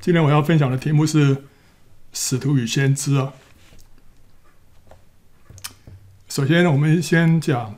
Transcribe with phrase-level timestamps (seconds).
[0.00, 1.36] 今天我要分享的题目是
[2.14, 3.34] 《使徒与先知》啊。
[6.30, 7.76] 首先，我们先讲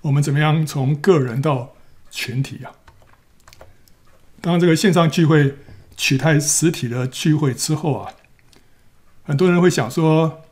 [0.00, 1.72] 我们怎么样从个人到
[2.10, 2.72] 群体啊。
[4.40, 5.54] 当这个线上聚会
[5.96, 8.12] 取代实体的聚会之后啊，
[9.22, 10.42] 很多人会想说，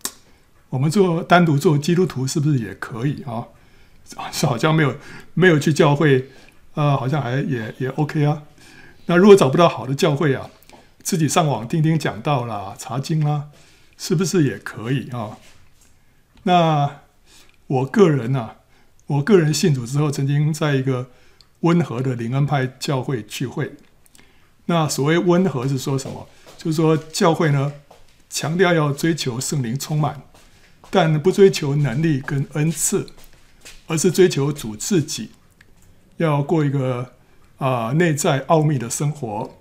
[0.69, 3.49] 我们做单独做基督徒是不是也可以啊？
[4.17, 4.97] 好像没有
[5.35, 6.31] 没有去教会
[6.75, 8.45] 啊，好像还也也 OK 啊。
[9.07, 10.49] 那如果找不到好的教会啊，
[11.11, 13.49] 自己上网听听讲道啦、查经啦，
[13.99, 15.39] 是不是也可以啊？
[16.45, 17.01] 那
[17.67, 18.59] 我个人啊，
[19.07, 21.11] 我个人信主之后，曾经在一个
[21.63, 23.73] 温和的灵恩派教会聚会。
[24.67, 26.29] 那所谓温和是说什么？
[26.57, 27.73] 就是说教会呢，
[28.29, 30.23] 强调要追求圣灵充满，
[30.91, 33.09] 但不追求能力跟恩赐，
[33.89, 35.33] 而是追求主自己，
[36.19, 37.15] 要过一个
[37.59, 39.57] 啊、呃、内在奥秘的生活。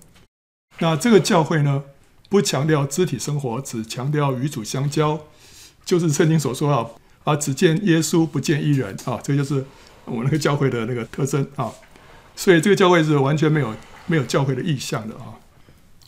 [0.79, 1.83] 那这个教会呢，
[2.29, 5.19] 不强调肢体生活，只强调与主相交，
[5.83, 6.89] 就是圣经所说啊，
[7.25, 9.65] 啊，只见耶稣不见一人啊，这就是
[10.05, 11.71] 我那个教会的那个特征啊。
[12.35, 13.75] 所以这个教会是完全没有
[14.07, 15.35] 没有教会的意向的啊。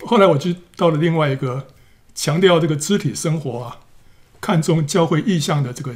[0.05, 1.67] 后来我就到了另外一个
[2.15, 3.79] 强调这个肢体生活啊，
[4.39, 5.95] 看重教会意向的这个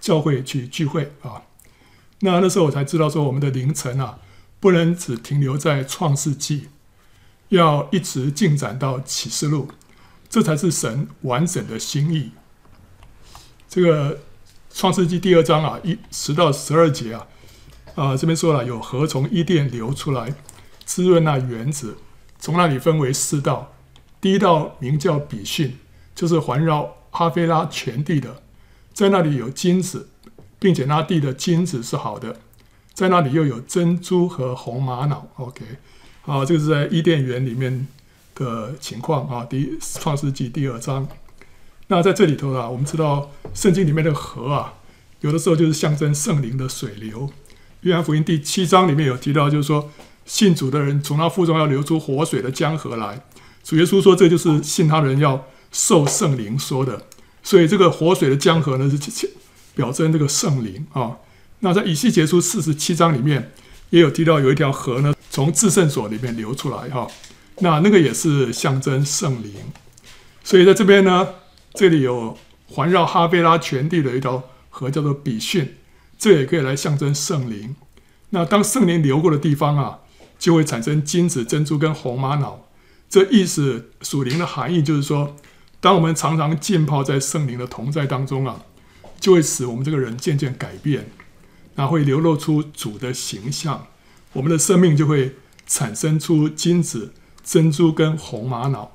[0.00, 1.42] 教会去聚会啊。
[2.20, 4.18] 那那时候我才知道说，我们的灵程啊，
[4.60, 6.68] 不能只停留在创世纪。
[7.56, 9.68] 要一直进展到启示录，
[10.28, 12.30] 这才是神完整的心意。
[13.68, 14.20] 这个
[14.72, 17.26] 创世纪第二章啊，一十到十二节啊，
[17.94, 20.34] 啊这边说了，有河从伊甸流出来，
[20.86, 21.98] 滋润那园子，
[22.38, 23.74] 从那里分为四道，
[24.18, 25.78] 第一道名叫比逊，
[26.14, 28.42] 就是环绕哈菲拉全地的，
[28.94, 30.08] 在那里有金子，
[30.58, 32.40] 并且那地的金子是好的，
[32.94, 35.28] 在那里又有珍珠和红玛瑙。
[35.36, 35.62] OK。
[36.24, 37.86] 啊，这个是在伊甸园里面
[38.34, 39.44] 的情况啊。
[39.44, 41.06] 第一创世纪第二章，
[41.88, 44.74] 那在这里头啊，我们知道圣经里面的河啊，
[45.20, 47.28] 有的时候就是象征圣灵的水流。
[47.80, 49.90] 约翰福音第七章里面有提到，就是说
[50.24, 53.24] 信主的人从他腹中要流出活水的江河来。
[53.64, 57.06] 主耶稣说，这就是信他的人要受圣灵说的。
[57.42, 59.28] 所以这个活水的江河呢，是
[59.74, 61.16] 表征这个圣灵啊。
[61.58, 63.52] 那在以西结书四十七章里面
[63.92, 65.14] 也有提到，有一条河呢。
[65.30, 67.08] 从至圣所里面流出来哈，
[67.60, 69.54] 那那个也是象征圣灵，
[70.44, 71.26] 所以在这边呢，
[71.72, 72.36] 这里有
[72.68, 75.76] 环绕哈菲拉全地的一条河叫做比逊，
[76.18, 77.74] 这也可以来象征圣灵。
[78.28, 80.00] 那当圣灵流过的地方啊，
[80.38, 82.68] 就会产生金子、珍珠跟红玛瑙。
[83.08, 85.34] 这意思属灵的含义就是说，
[85.80, 88.60] 当我们常常浸泡在圣灵的同在当中啊，
[89.18, 91.06] 就会使我们这个人渐渐改变，
[91.74, 93.86] 那会流露出主的形象。
[94.32, 97.12] 我们的生命就会产生出金子、
[97.44, 98.92] 珍珠跟红玛瑙。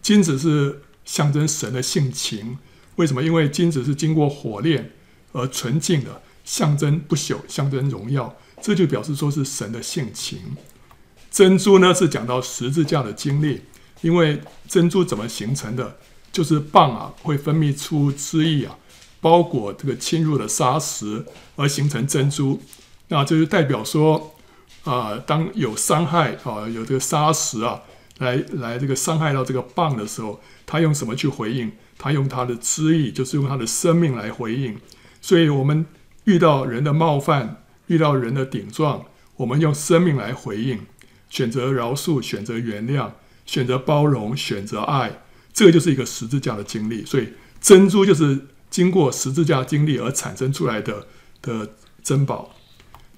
[0.00, 2.58] 金子是象征神的性情，
[2.96, 3.22] 为什么？
[3.22, 4.92] 因为金子是经过火炼
[5.32, 8.36] 而纯净的，象征不朽，象征荣耀。
[8.60, 10.38] 这就表示说是神的性情。
[11.30, 13.60] 珍珠呢，是讲到十字架的经历，
[14.00, 15.98] 因为珍珠怎么形成的？
[16.30, 18.76] 就是蚌啊会分泌出汁液啊，
[19.20, 21.24] 包裹这个侵入的砂石
[21.56, 22.60] 而形成珍珠。
[23.08, 24.34] 那这就代表说。
[24.84, 27.82] 啊、当有伤害啊，有这个砂石啊，
[28.20, 31.70] 来来这个伤害到这个蚌的时候，他用什么去回应？
[31.98, 34.78] 他用他的汁液，就是用他的生命来回应。
[35.20, 35.84] 所以，我们
[36.24, 39.04] 遇到人的冒犯，遇到人的顶撞，
[39.36, 40.80] 我们用生命来回应，
[41.28, 43.10] 选择饶恕，选择原谅，
[43.44, 45.20] 选择包容，选择爱，
[45.52, 47.04] 这个就是一个十字架的经历。
[47.04, 47.28] 所以，
[47.60, 51.06] 珍珠就是经过十字架经历而产生出来的
[51.42, 51.70] 的
[52.02, 52.54] 珍宝。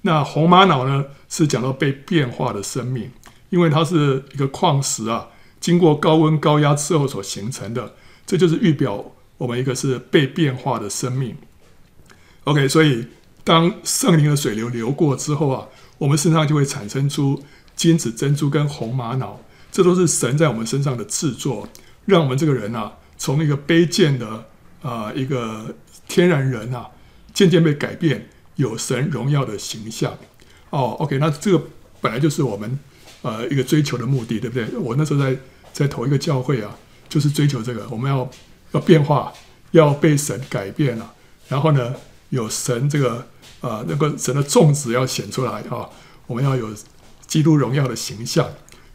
[0.02, 3.10] 那红玛瑙呢，是讲到被变化的生命，
[3.50, 5.28] 因为它是一个矿石啊，
[5.60, 7.94] 经过高温高压之后所形成的，
[8.24, 11.36] 这就是预表我们一个是被变化的生命。
[12.44, 13.06] OK，所以
[13.44, 15.68] 当圣灵的水流流过之后啊，
[15.98, 17.42] 我们身上就会产生出
[17.76, 19.38] 金子、珍珠跟红玛瑙，
[19.70, 21.68] 这都是神在我们身上的制作，
[22.06, 24.46] 让我们这个人啊，从一个卑贱的
[24.82, 25.74] 啊、呃、一个
[26.08, 26.88] 天然人啊，
[27.32, 28.28] 渐渐被改变。
[28.56, 30.18] 有神荣耀的形象，
[30.68, 31.64] 哦，OK，那这个
[32.02, 32.78] 本来就是我们
[33.22, 34.76] 呃一个追求的目的，对不对？
[34.76, 35.34] 我那时候在
[35.72, 36.76] 在头一个教会啊，
[37.08, 38.30] 就是追求这个，我们要
[38.72, 39.32] 要变化，
[39.70, 41.14] 要被神改变了，
[41.48, 41.94] 然后呢，
[42.28, 43.26] 有神这个
[43.62, 45.88] 呃那个神的种子要显出来啊、
[46.26, 46.68] 我们要有
[47.26, 48.46] 基督荣耀的形象。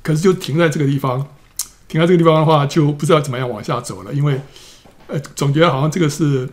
[0.04, 1.26] 可是就停在这个地方，
[1.88, 4.40] 停在这个地方的话，就不知道怎么样往下走了，因为
[5.07, 6.50] 呃总觉得好像这个是。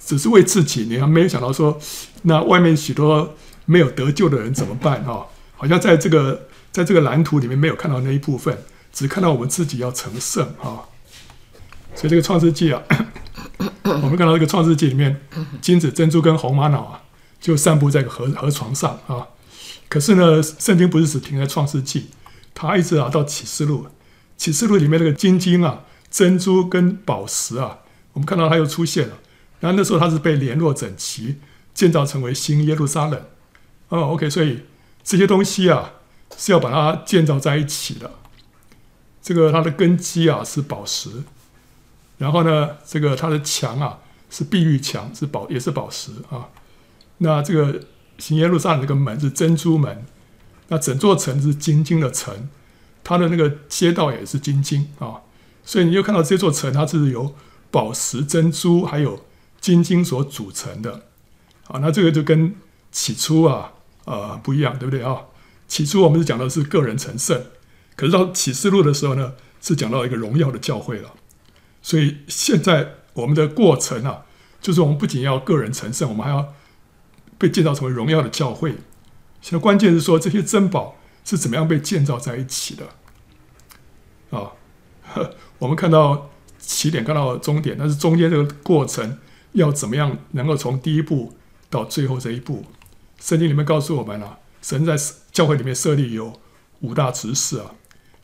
[0.00, 1.78] 只是为自己，你还没有想到说，
[2.22, 3.36] 那外面许多
[3.66, 5.26] 没有得救的人怎么办啊？
[5.54, 8.56] 好像在这个在这个蓝图里面没有看到那一部分，
[8.90, 10.88] 只看到我们自己要成圣啊。
[11.94, 12.80] 所以这个创世纪啊，
[13.84, 15.20] 我们看到这个创世纪里面，
[15.60, 17.02] 金子、珍珠跟红玛瑙啊，
[17.38, 19.26] 就散布在河河床上啊。
[19.90, 22.06] 可是呢，圣经不是只停在创世纪，
[22.54, 23.88] 它一直啊到启示录。
[24.38, 27.78] 启示录里面那个金晶啊、珍珠跟宝石啊，
[28.12, 29.18] 我们看到它又出现了。
[29.60, 31.36] 然后那时候它是被联络整齐，
[31.74, 33.20] 建造成为新耶路撒冷。
[33.88, 34.64] 哦，OK，所以
[35.02, 35.92] 这些东西啊
[36.36, 38.12] 是要把它建造在一起的。
[39.20, 41.10] 这个它的根基啊是宝石，
[42.18, 43.98] 然后呢，这个它的墙啊
[44.30, 46.48] 是碧玉墙，是宝也是宝石啊。
[47.18, 47.80] 那这个
[48.18, 50.06] 新耶路撒冷这个门是珍珠门，
[50.68, 52.48] 那整座城是金晶的城，
[53.02, 55.22] 它的那个街道也是金晶啊。
[55.68, 57.34] 所以你就看到这座城，它是由
[57.70, 59.26] 宝石、珍珠还有
[59.60, 61.02] 金晶所组成的。
[61.66, 62.56] 啊，那这个就跟
[62.90, 63.74] 起初啊。
[64.06, 65.24] 呃，不一样，对不对啊？
[65.66, 67.44] 起初我们是讲的是个人成圣，
[67.94, 71.12] 可是到启示录的时候呢，是讲到一个荣耀的教会了。
[71.82, 74.24] 所以现在我们的过程啊，
[74.62, 76.54] 就是我们不仅要个人成圣，我们还要
[77.36, 78.76] 被建造成为荣耀的教会。
[79.42, 82.86] 现在关键是说，这些珍宝是怎么样被建造在一起的
[84.30, 84.52] 啊？
[85.58, 89.18] 我们看到起点，看到终点，但是中间这个过程
[89.52, 91.34] 要怎么样能够从第一步
[91.68, 92.64] 到最后这一步？
[93.20, 94.96] 圣经里面告诉我们啊，神在
[95.32, 96.40] 教会里面设立有
[96.80, 97.72] 五大职事啊，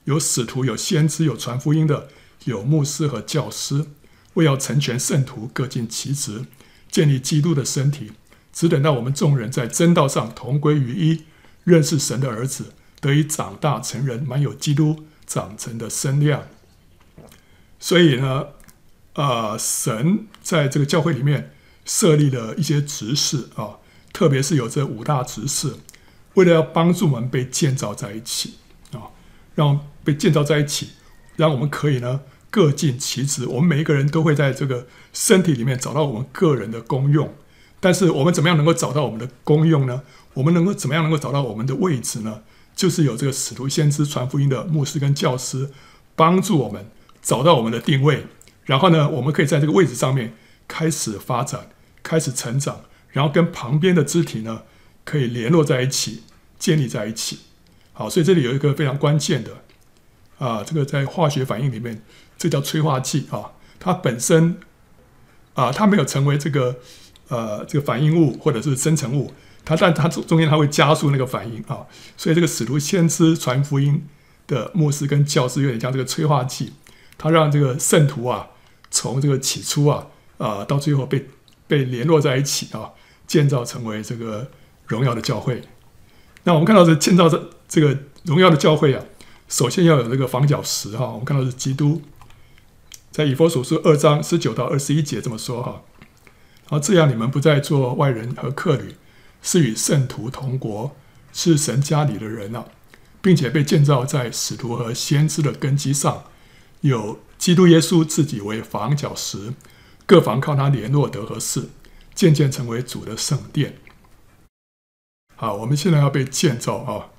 [0.05, 2.09] 有使徒、有先知、有传福音的、
[2.45, 3.87] 有牧师和教师，
[4.35, 6.45] 为要成全圣徒，各尽其职，
[6.89, 8.13] 建立基督的身体，
[8.53, 11.25] 只等到我们众人在真道上同归于一，
[11.65, 12.67] 认识神的儿子，
[13.01, 16.45] 得以长大成人，满有基督长成的身量。
[17.85, 18.47] 所以呢，
[19.13, 21.53] 啊、呃，神在这个教会里面
[21.85, 23.77] 设立了一些职事啊。
[24.11, 25.75] 特别是有这五大职事，
[26.33, 28.55] 为了要帮助我们被建造在一起
[28.93, 29.13] 啊，
[29.55, 30.93] 让被建造在一起，
[31.37, 33.47] 让我们可以呢各尽其职。
[33.47, 37.35] 我们每一个人都会在这个身体里面找到我们个人的功用，
[37.81, 40.01] 但是我们怎么样能够找到我们的功用呢？
[40.33, 42.45] 我们能够怎么样能够找到我们的位置呢？
[42.75, 45.71] 就是有这个使徒、先知、传福音的牧师跟教师
[46.17, 46.91] 帮助我们
[47.25, 48.27] 找到我们的定位，
[48.67, 50.35] 然后呢，我们可以在这个位置上面
[50.69, 51.71] 开始发展，
[52.05, 52.83] 开始成长。
[53.11, 54.63] 然后跟旁边的肢体呢，
[55.05, 56.25] 可以联络在一起，
[56.59, 57.39] 建立在一起。
[57.93, 59.63] 好，所以这里有一个非常关键的
[60.37, 62.03] 啊，这个在化学反应里面，
[62.37, 63.53] 这叫催化剂啊。
[63.79, 64.59] 它本身
[65.55, 66.77] 啊，它没有成为这个
[67.29, 69.33] 呃这个反应物或者是生成物，
[69.65, 71.87] 它但它中中间它会加速那个反应啊。
[72.17, 74.05] 所以这个使徒、先知、传福音
[74.49, 76.73] 的牧师跟教师有点像这个催化剂，
[77.19, 78.49] 他让这个圣徒啊，
[78.91, 80.07] 从这个起初啊
[80.39, 81.29] 啊到最后被
[81.67, 82.91] 被联络在一起啊。
[83.27, 84.51] 建造成为这个
[84.87, 85.63] 荣耀的教会。
[86.43, 89.03] 那我们看到这建造这这个荣耀的教会啊，
[89.49, 91.07] 首先要有这个房角石哈。
[91.07, 92.03] 我们看到是基督，
[93.11, 95.81] 在以弗所书二章十九到二十一节这么说哈。
[96.69, 98.95] 然后这样你们不再做外人和客旅，
[99.41, 100.95] 是与圣徒同国，
[101.33, 102.69] 是神家里的人了，
[103.23, 106.25] 并且被建造在使徒和先知的根基上，
[106.85, 109.55] 有基督耶稣自己为房角石，
[110.05, 111.71] 各房靠他联络得合适。
[112.15, 113.79] 渐渐成为主的圣殿。
[115.35, 117.11] 好，我们现在要被建造啊！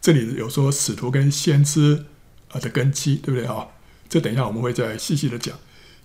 [0.00, 2.04] 这里有说使徒跟先知
[2.52, 3.66] 啊的根基，对不对啊？
[4.08, 5.58] 这等一下我们会再细细的讲。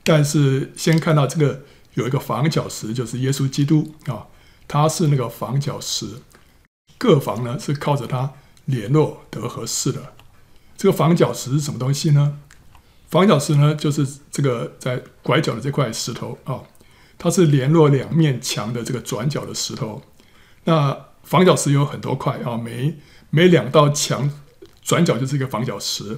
[0.03, 4.25] 但是先看到这个有一个房角石，就是耶稣基督啊，
[4.67, 6.07] 他是那个房角石，
[6.97, 8.33] 各房呢是靠着他
[8.65, 10.15] 联络得合适的。
[10.75, 12.39] 这个房角石是什么东西呢？
[13.09, 16.61] 房角石呢，就是这个在拐角的这块石头啊。
[17.21, 20.01] 它是联络两面墙的这个转角的石头，
[20.63, 22.95] 那房角石有很多块啊，每
[23.29, 24.31] 每两道墙
[24.81, 26.17] 转角就是一个房角石。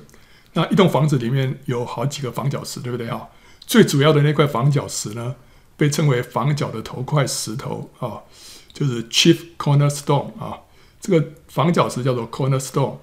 [0.53, 3.29] 那一栋房子里面有好几个房角石，对不对啊？
[3.61, 5.35] 最主要的那块房角石呢，
[5.75, 8.21] 被称为房角的头块石头啊，
[8.71, 10.59] 就是 chief cornerstone 啊。
[10.99, 12.97] 这个房角石叫做 cornerstone，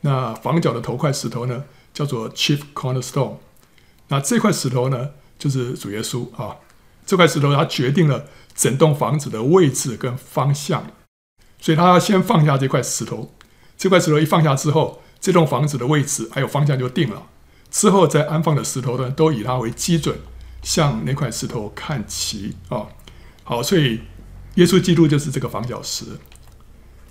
[0.00, 1.62] 那房角的头块石头呢，
[1.96, 3.36] 叫做 chief cornerstone。
[4.08, 6.56] 那这块石头呢，就是主耶稣啊。
[7.06, 10.90] 这块石头它决定了整栋房子的位置跟方向，
[11.58, 13.32] 所以他要先放下这块石头。
[13.78, 17.22] 这块石头一放下之后，这栋房子的位置还有方向就定了。
[17.70, 20.18] 之后再安放的石头呢，都以它为基准，
[20.62, 22.88] 向那块石头看齐啊。
[23.42, 24.02] 好，所以
[24.56, 26.04] 耶稣基督就是这个房角石。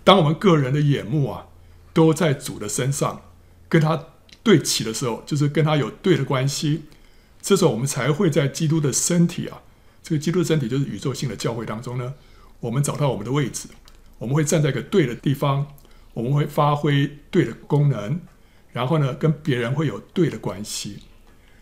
[0.04, 1.48] 当我们个人的眼目啊，
[1.94, 3.22] 都在主的身上，
[3.68, 4.04] 跟他
[4.46, 6.84] 对齐的时候，就是跟他有对的关系，
[7.42, 9.64] 这时候我们才会在基督的身体啊。
[10.04, 12.14] 这个基督的身体就是宇宙性的教会当中呢，
[12.60, 13.68] 我们找到我们的位置，
[14.20, 15.66] 我们会站在一个对的地方，
[16.14, 18.22] 我们会发挥对的功能，
[18.72, 21.00] 然后呢，跟别人会有对的关系。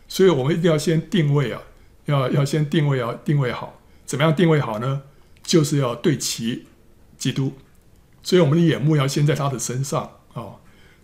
[0.10, 1.62] 所以我们一定要先定位啊，
[2.06, 3.80] 要要先定位，要定位好。
[4.06, 5.04] 怎么样定位好呢？
[5.42, 6.68] 就是要对齐
[7.18, 7.54] 基督。
[8.22, 10.20] 所以我们的眼目要先在他的身上、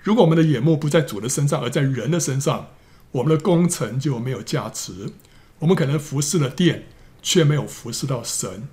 [0.09, 2.69] 如果我们的眼目不在主的身上，而在人的身上，
[3.11, 5.11] 我们的工程就没有价值。
[5.59, 6.87] 我们可能服侍了殿，
[7.21, 8.67] 却没有服侍到神。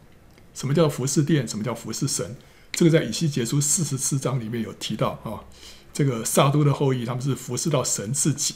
[0.55, 1.47] 什么叫服侍殿？
[1.47, 2.39] 什么叫服侍神？
[2.73, 5.45] 这个在以西结书四十四章里面有提到啊。
[5.93, 8.55] 这个撒都的后裔，他们是服侍到神自己。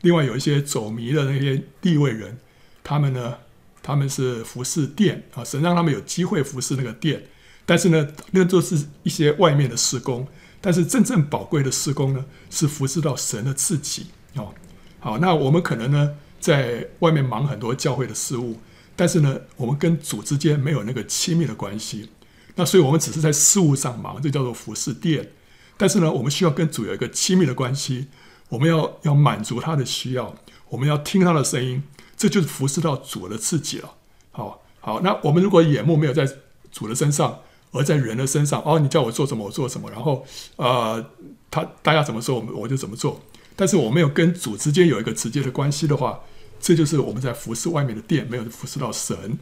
[0.00, 2.38] 另外有一些走迷的那些地位人，
[2.82, 3.36] 他们呢，
[3.82, 7.24] 他们是服侍殿啊，神让他们有机会服侍那个殿。
[7.66, 10.26] 但是呢，那就是一些外面的施工。
[10.64, 14.54] 但是真正宝贵的施工呢，是服侍到神的自己哦。
[14.98, 18.58] 好，那我们可能呢，在外面忙很多教会的事务，
[18.96, 22.08] 但是呢，我们跟主之间没有那个亲密的关系。
[22.54, 25.32] 那所以我们只是在事务上忙，这叫做服侍殿。
[25.76, 28.06] 但是呢，我们需要跟主有一个亲密的关系，
[28.48, 30.34] 我们要要满足他的需要，
[30.70, 31.82] 我们要听他的声音，
[32.16, 33.94] 这就是服侍到主的自己了。
[34.30, 36.26] 好，好，那我们如果眼目没有在
[36.72, 37.40] 主的身上，
[37.74, 40.24] 而在人的身上，哦，你叫我做什么，我做什么，然后，
[40.56, 41.04] 呃，
[41.50, 43.20] 他大家怎么说，我们我就怎么做。
[43.54, 46.20] 但是我没有跟主之间有一个直接的关系的话，
[46.58, 49.38] 这就是我们在服侍外面的殿，没有服侍到神。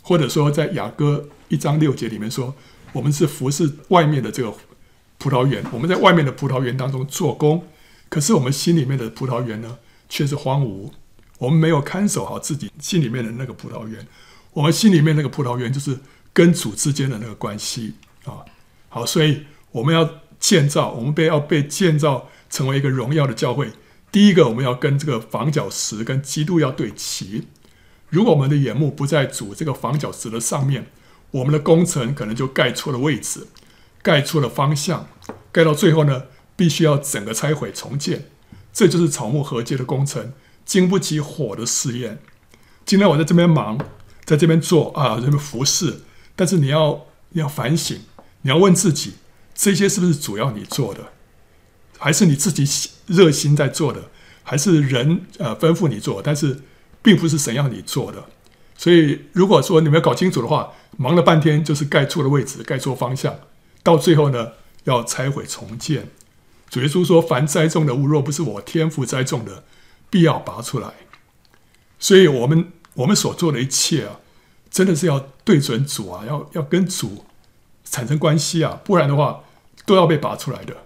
[0.00, 2.54] 或者说，在雅歌一章六节里面说，
[2.92, 4.54] 我们是服侍外面的这个。
[5.16, 7.64] 葡萄园，我们在外面的葡萄园当中做工，
[8.10, 10.90] 可是我们心里面的葡萄园呢，却是荒芜。
[11.38, 14.06] 我们没有看守好自己心里面的那个葡萄园，
[14.52, 15.98] 我们心里面那个葡萄园就是
[16.34, 17.94] 跟主之间的那个关系
[18.26, 18.44] 啊。
[18.90, 23.70] 好，所以我们要建造，我们被要被建造成为一个荣耀的教会。
[24.12, 27.48] 第一个，我们要跟这个房角石跟基督要对齐。
[28.10, 30.86] 如果我们的眼目不在主这个房角石的上面，
[31.30, 33.46] 我们的工程可能就盖错了位置。
[34.02, 35.08] 盖错了方向，
[35.50, 36.24] 盖到最后呢，
[36.54, 38.26] 必须要整个拆毁重建，
[38.70, 40.34] 这就是草木合接的工程，
[40.66, 42.18] 经不起火的试验。
[42.84, 43.78] 今天我在这边忙，
[44.26, 46.02] 在这边做啊，这边服侍，
[46.36, 47.98] 但是你要你要反省，
[48.42, 49.14] 你要问自己，
[49.54, 51.12] 这些是不是主要你做的，
[51.98, 54.10] 还是你自己热心在做的，
[54.42, 56.60] 还是人呃吩咐你做，但是
[57.02, 58.24] 并不是神要你做的。
[58.76, 63.34] 所以如果说你没有搞清楚的话，忙了半天就是盖错了位置，盖错方向。
[63.82, 64.52] 到最后呢，
[64.84, 66.08] 要拆毁重建。
[66.70, 69.62] 主耶稣说：“凡栽种的物，若不是我天父栽种的，
[70.10, 70.94] 必要拔出来。”
[72.00, 74.18] 所以，我们我们所做的一切啊，
[74.70, 77.24] 真的是要对准主啊，要要跟主
[77.84, 79.44] 产生关系啊，不然的话，
[79.86, 80.76] 都要被拔出来的。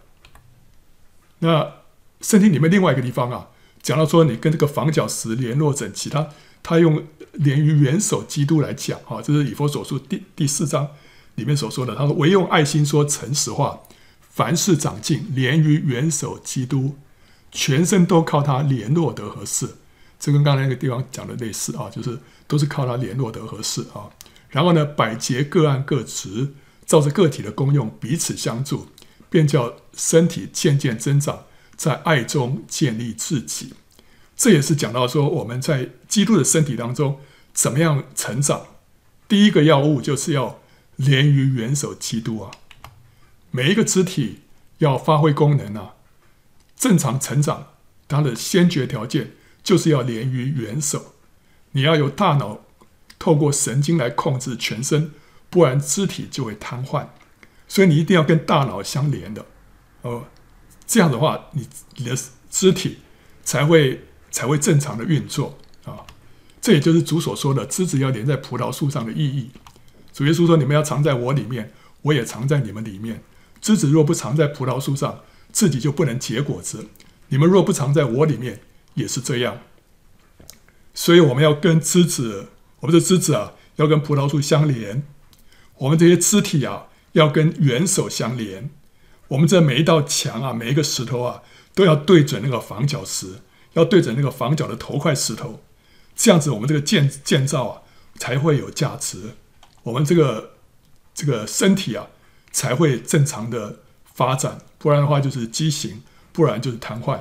[1.38, 1.74] 那
[2.20, 3.48] 圣经里面另外一个地方啊，
[3.82, 6.28] 讲到说，你跟这个房角石联络整齐，他
[6.62, 10.88] 他用连于元首基督来讲啊，这是以弗所书第第四章。
[11.36, 13.78] 里面所说的，他说：“唯用爱心说诚实话，
[14.20, 16.96] 凡事长进，连于元首基督，
[17.52, 19.76] 全身都靠他联络得合适。”
[20.18, 24.10] 这跟刚才那个地方讲的类似啊，就是都是靠他联络得合适啊。
[24.50, 26.54] 然后呢，百节各按各职，
[26.86, 28.88] 照着个体的功用彼此相助，
[29.28, 31.44] 便叫身体渐渐增长，
[31.76, 33.74] 在爱中建立自己。
[34.36, 37.20] 这也是讲到说我们在基督的身体当中
[37.52, 38.66] 怎么样成长。
[39.26, 40.60] 第一个要务就是要。
[40.98, 42.50] 连于元首基督啊，
[43.52, 44.40] 每一个肢体
[44.78, 45.94] 要发挥功能啊，
[46.76, 47.68] 正常成长，
[48.08, 49.30] 它的先决条件
[49.62, 51.14] 就是要连于元首。
[51.70, 52.62] 你要有大脑
[53.18, 55.12] 透过神经来控制全身，
[55.50, 57.06] 不然肢体就会瘫痪。
[57.66, 59.44] 所以你一定要跟大脑相连的
[60.02, 60.24] 哦，
[60.86, 62.16] 这样的话，你你的
[62.50, 62.98] 肢体
[63.44, 66.06] 才会才会正常的运作啊。
[66.60, 69.50] 这也就是主所说的枝子要连在葡萄树上的意义。
[70.12, 71.72] 主耶稣说：“你们要藏在我里面，
[72.02, 73.22] 我也藏在你们里面。
[73.60, 75.20] 枝子若不藏在葡萄树上，
[75.52, 76.88] 自己就不能结果子。
[77.28, 78.60] 你们若不藏在我里面，
[78.94, 79.58] 也是这样。
[80.94, 82.48] 所以我们要跟枝子，
[82.80, 85.02] 我们的枝子啊，要跟葡萄树相连。
[85.78, 88.70] 我们这些肢体啊，要跟元首相连。
[89.28, 91.42] 我们这每一道墙啊，每一个石头啊，
[91.74, 93.40] 都要对准那个房角石，
[93.74, 95.62] 要对准那个房角的头块石头。
[96.16, 97.82] 这样子，我们这个建建造啊，
[98.16, 99.34] 才会有价值。”
[99.84, 100.54] 我们这个
[101.14, 102.08] 这个身体啊，
[102.50, 107.20] 才会正常的发展，不然的话就是畸形，不然就是瘫痪。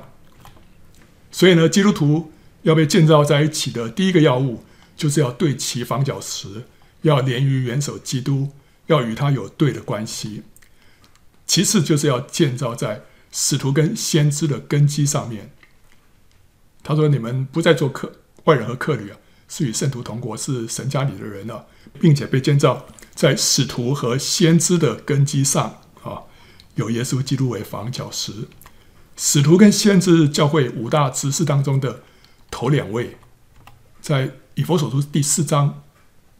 [1.32, 2.32] 所以呢，基督徒
[2.64, 4.64] 要被建造在一起的第一个要务，
[4.98, 6.66] 就是要对齐房角石，
[7.04, 8.52] 要连于元首基督，
[8.88, 10.44] 要与他有对的关系。
[11.46, 15.52] 其次就是要建造在使徒跟先知的根基上面。
[16.84, 18.12] 他说：“你们不再做客
[18.46, 21.68] 外人和客旅啊，是与圣徒同国，是神家里的人了。”
[22.00, 22.86] 并且被建造
[23.16, 26.24] 在使徒和先知的根基上啊，
[26.76, 28.48] 有耶稣基督为房角石。
[29.16, 32.04] 使徒跟先知是教会五大执事当中的
[32.52, 33.18] 头两位，
[34.02, 35.84] 在以弗所书第四章，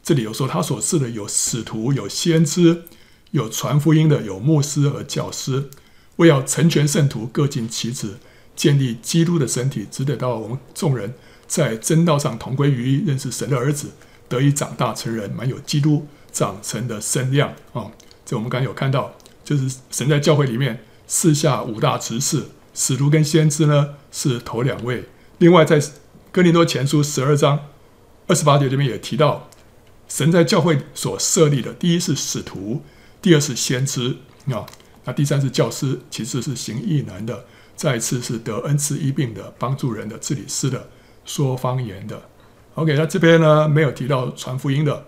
[0.02, 2.86] 这里有说他所赐的有使徒、有先知、
[3.30, 5.70] 有传福音的、有牧师和教师，
[6.16, 8.16] 为要成全圣徒，各尽其职，
[8.56, 11.14] 建立基督的身体，只等到我们众人
[11.46, 13.90] 在真道上同归于一，认识神的儿子，
[14.28, 17.92] 得以长大成人，满有基督长成的身量啊！
[18.26, 22.46] 这我们刚有看到，就是神在教会里面四下五大执事。
[22.74, 25.08] 使徒跟先知呢是头两位，
[25.38, 25.80] 另外在
[26.32, 27.60] 哥林多前书十二章
[28.28, 29.50] 二十八节这边也提到，
[30.08, 32.82] 神在教会所设立的，第一是使徒，
[33.22, 34.18] 第二是先知
[34.52, 34.66] 啊，
[35.06, 40.90] 那第三是教师，其次是行异能的，再次是得恩赐医病的，帮助人的，治理师的，
[41.26, 42.22] 说方言的。
[42.76, 45.06] OK，那这边呢没有提到传福音的，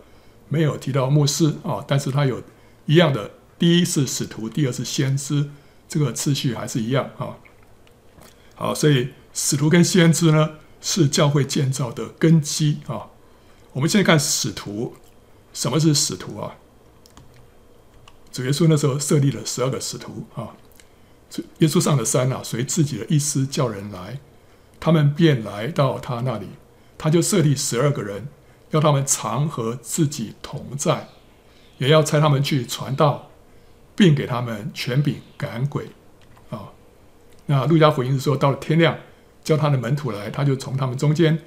[0.47, 2.41] 没有提到牧师啊，但是他有
[2.85, 5.49] 一样的，第一是使徒，第二是先知，
[5.88, 7.38] 这个次序还是一样啊。
[8.55, 13.07] 好，所以使徒跟先知呢是教会建造的根基啊。
[13.74, 14.95] 我们现在看使徒，
[15.53, 16.55] 什么是使徒啊？
[18.31, 20.55] 主耶稣那时候设立了十二个使徒啊。
[21.59, 24.19] 耶稣上了山啊，随自己的意思叫人来，
[24.79, 26.48] 他们便来到他那里，
[26.98, 28.27] 他就设立十二个人，
[28.71, 31.09] 要他们常和自己同在，
[31.77, 33.29] 也要差他们去传道，
[33.95, 35.91] 并给他们权柄赶鬼
[36.50, 36.71] 啊。
[37.45, 38.98] 那路加福音是说，到了天亮，
[39.50, 41.39] 叫他的门徒来，他就从他们中间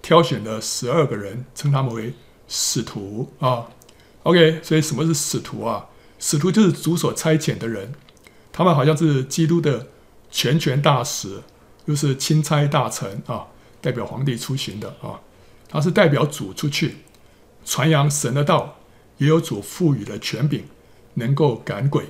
[0.00, 2.14] 挑选了十二个人，称他们为
[2.48, 3.68] 使徒啊。
[4.22, 5.88] OK，所以什么是使徒啊？
[6.18, 7.92] 使徒就是主所差遣的人，
[8.50, 9.88] 他们好像是基督的
[10.30, 11.42] 全权大使，
[11.84, 13.48] 又是钦差大臣啊，
[13.82, 15.20] 代表皇帝出巡的啊。
[15.68, 16.96] 他是代表主出去
[17.66, 18.78] 传扬神的道，
[19.18, 20.64] 也有主赋予的权柄，
[21.12, 22.06] 能够赶鬼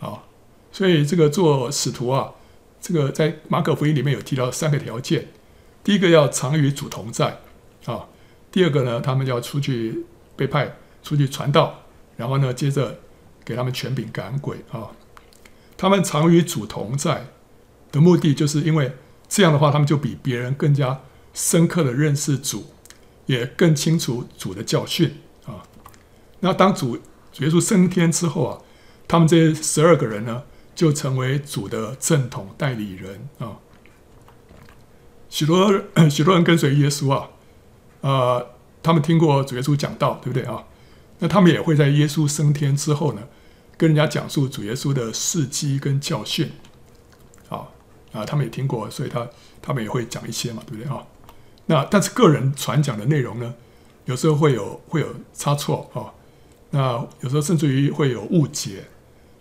[0.00, 0.24] 啊。
[0.72, 2.32] 所以这个做使徒啊。
[2.80, 5.28] 这个在马可福音里面有提到三个条件：
[5.84, 7.40] 第一个要常与主同在
[7.84, 8.08] 啊；
[8.50, 11.82] 第二个呢，他们要出去被派出去传道，
[12.16, 12.98] 然后呢，接着
[13.44, 14.88] 给他们权柄赶鬼啊。
[15.76, 17.28] 他们常与主同在
[17.90, 18.92] 的目的，就是因为
[19.28, 21.00] 这样的话，他们就比别人更加
[21.32, 22.72] 深刻的认识主，
[23.26, 25.16] 也更清楚主的教训
[25.46, 25.62] 啊。
[26.40, 26.98] 那当主
[27.32, 28.58] 主耶稣升天之后啊，
[29.06, 30.42] 他们这十二个人呢，
[30.80, 33.58] 就成为主的正统代理人啊！
[35.28, 35.70] 许多
[36.08, 37.28] 许多人跟随耶稣啊，
[38.00, 38.46] 呃，
[38.82, 40.64] 他们听过主耶稣讲道，对不对啊？
[41.18, 43.20] 那他们也会在耶稣升天之后呢，
[43.76, 46.50] 跟人家讲述主耶稣的事迹跟教训
[47.50, 47.68] 啊
[48.12, 48.24] 啊！
[48.24, 49.28] 他们也听过，所以他
[49.60, 51.04] 他们也会讲一些嘛，对不对啊？
[51.66, 53.54] 那但是个人传讲的内容呢，
[54.06, 56.08] 有时候会有会有差错啊，
[56.70, 58.84] 那有时候甚至于会有误解，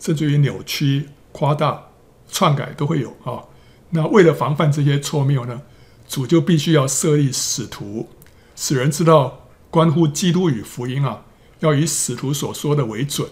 [0.01, 1.07] 甚至于扭曲。
[1.31, 1.89] 夸大、
[2.27, 3.43] 篡改都会有啊。
[3.91, 5.61] 那为了防范这些错谬呢，
[6.07, 8.07] 主就必须要设立使徒，
[8.55, 11.25] 使人知道关乎基督与福音啊，
[11.59, 13.27] 要以使徒所说的为准。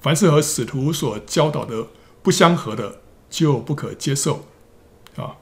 [0.00, 1.86] 凡是和使徒所教导的
[2.22, 4.46] 不相合的，就不可接受
[5.16, 5.36] 啊。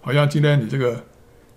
[0.00, 1.04] 好像今天你这个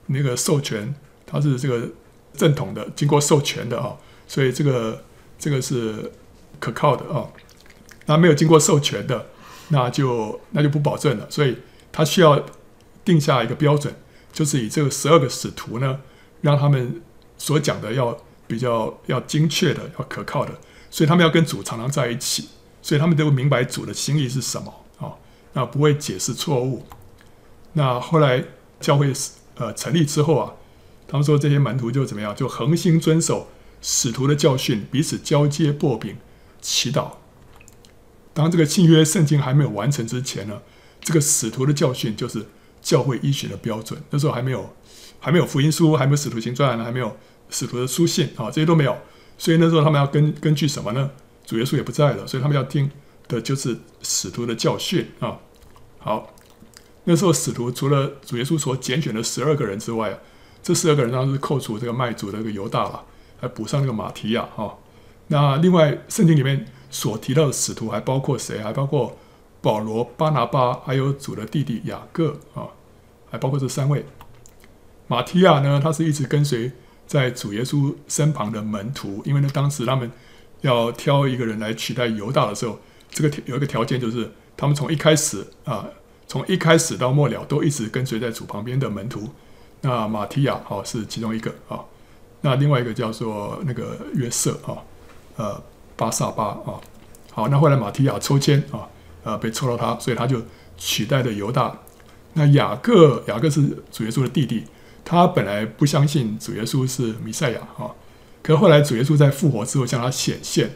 [0.07, 0.93] 那个授权，
[1.25, 1.89] 它是这个
[2.33, 3.95] 正统的，经过授权的啊，
[4.27, 5.03] 所以这个
[5.39, 6.11] 这个是
[6.59, 7.27] 可靠的啊。
[8.05, 9.27] 那没有经过授权的。
[9.69, 11.57] 那就那就不保证了，所以
[11.91, 12.43] 他需要
[13.05, 13.93] 定下一个标准，
[14.31, 15.99] 就是以这个十二个使徒呢，
[16.41, 17.01] 让他们
[17.37, 20.51] 所讲的要比较要精确的，要可靠的，
[20.91, 22.49] 所以他们要跟主常常在一起，
[22.81, 25.15] 所以他们都明白主的心意是什么啊，
[25.53, 26.85] 那不会解释错误。
[27.73, 28.43] 那后来
[28.79, 29.11] 教会
[29.55, 30.53] 呃成立之后啊，
[31.07, 33.47] 他们说这些门徒就怎么样，就恒心遵守
[33.81, 36.17] 使徒的教训，彼此交接薄饼，
[36.61, 37.11] 祈祷。
[38.33, 40.59] 当这个新约圣经还没有完成之前呢，
[41.01, 42.43] 这个使徒的教训就是
[42.81, 44.01] 教会依循的标准。
[44.09, 44.73] 那时候还没有，
[45.19, 47.15] 还没有福音书，还没有使徒行传，还没有
[47.51, 48.97] 使徒的书信啊，这些都没有。
[49.37, 51.11] 所以那时候他们要根根据什么呢？
[51.45, 52.89] 主耶稣也不在了，所以他们要听
[53.27, 55.37] 的就是使徒的教训啊。
[55.99, 56.33] 好，
[57.03, 60.19] 那时候使徒除了主耶稣所拣选的十二个人之外，
[60.63, 63.03] 这十二个人当时扣除这个卖主的这个犹大了，
[63.39, 64.75] 还补上那个马提亚哈。
[65.27, 66.65] 那另外圣经里面。
[66.93, 68.61] 所提到的使徒还包括谁？
[68.61, 69.17] 还包括
[69.61, 72.69] 保罗、巴拿巴，还有主的弟弟雅各啊，
[73.31, 74.05] 还包括这三位。
[75.07, 76.71] 马提亚呢，他是一直跟随
[77.07, 80.11] 在主耶稣身旁的门徒，因为呢，当时他们
[80.61, 82.77] 要挑一个人来取代犹大的时候，
[83.09, 85.87] 这个有一个条件就是，他们从一开始啊，
[86.27, 89.27] 从一开始到末了都一直跟随在主旁边的门徒。
[89.81, 91.83] 那马提亚哦是其中一个啊，
[92.41, 94.77] 那另外一个叫做那个约瑟啊，
[95.37, 95.63] 呃。
[95.95, 96.79] 巴萨巴啊，
[97.31, 98.87] 好，那后来马提亚抽签啊，
[99.23, 100.41] 呃，被抽到他，所以他就
[100.77, 101.79] 取代了犹大，
[102.33, 104.65] 那雅各，雅各是主耶稣的弟弟，
[105.05, 107.91] 他本来不相信主耶稣是弥赛亚啊，
[108.41, 110.71] 可后来主耶稣在复活之后向他显现，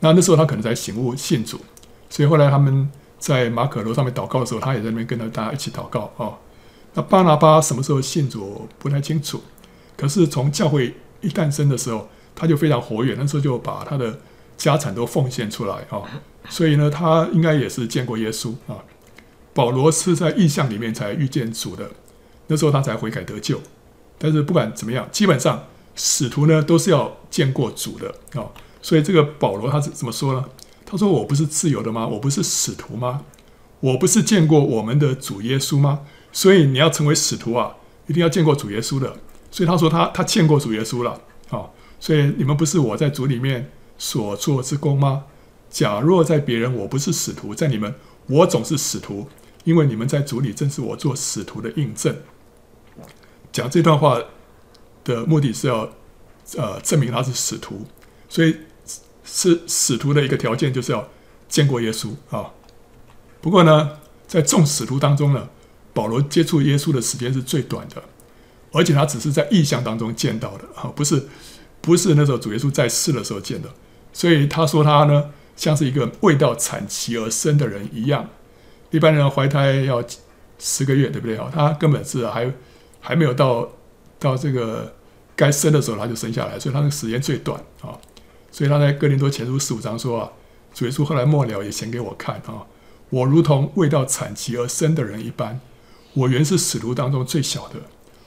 [0.00, 1.60] 那那时候他可能才醒悟信主，
[2.08, 6.32] 所以后来他们在马可楼上面祷告的时候，他也在那边跟着大家一起祷告啊。
[6.94, 9.42] 那巴拿巴什么时候信主不太清楚，
[9.96, 14.18] 可是从教会一诞生的时候，他就非常活跃，那时候就把他的
[14.56, 16.02] 家产都奉献出来啊，
[16.48, 18.82] 所以呢，他应该也是见过耶稣啊。
[19.52, 21.90] 保罗是在异象里面才遇见主的，
[22.48, 23.60] 那时候他才悔改得救。
[24.18, 25.64] 但是不管怎么样，基本上
[25.94, 28.48] 使徒呢都是要见过主的啊。
[28.82, 30.44] 所以这个保罗他是怎么说呢？
[30.88, 32.06] 他说：“我不是自由的吗？
[32.06, 33.24] 我不是使徒吗？
[33.80, 36.02] 我不是见过我们的主耶稣吗？
[36.32, 37.74] 所以你要成为使徒啊，
[38.06, 39.16] 一定要见过主耶稣的。
[39.50, 41.66] 所以他说他他见过主耶稣了啊。
[41.98, 45.24] 所以你们不是我在主里面所做之功吗？
[45.70, 47.94] 假若在别人我不是使徒，在你们
[48.26, 49.28] 我总是使徒。”
[49.66, 52.16] 因为你们在主里正是我做使徒的印证。
[53.50, 54.16] 讲这段话
[55.02, 55.90] 的目的是要，
[56.56, 57.84] 呃，证明他是使徒，
[58.28, 58.58] 所以
[59.24, 61.08] 是使徒的一个条件就是要
[61.48, 62.52] 见过耶稣啊。
[63.40, 65.48] 不过呢，在众使徒当中呢，
[65.92, 68.00] 保罗接触耶稣的时间是最短的，
[68.70, 71.26] 而且他只是在异象当中见到的啊，不是
[71.80, 73.68] 不是那时候主耶稣在世的时候见的。
[74.16, 78.26] 所以他说他呢，像是一个未到产期而生的人一样。
[78.90, 80.02] 一般人怀胎要
[80.58, 81.36] 十个月，对不对？
[81.36, 82.50] 哈，他根本是还
[82.98, 83.68] 还没有到
[84.18, 84.94] 到这个
[85.36, 87.92] 该生的时候，他就生下来，所以他的时间最短啊。
[88.50, 90.32] 所以他在哥林多前书十五章说啊，
[90.72, 92.64] 主耶稣后来末了也显给我看啊，
[93.10, 95.60] 我如同未到产期而生的人一般，
[96.14, 97.74] 我原是使徒当中最小的，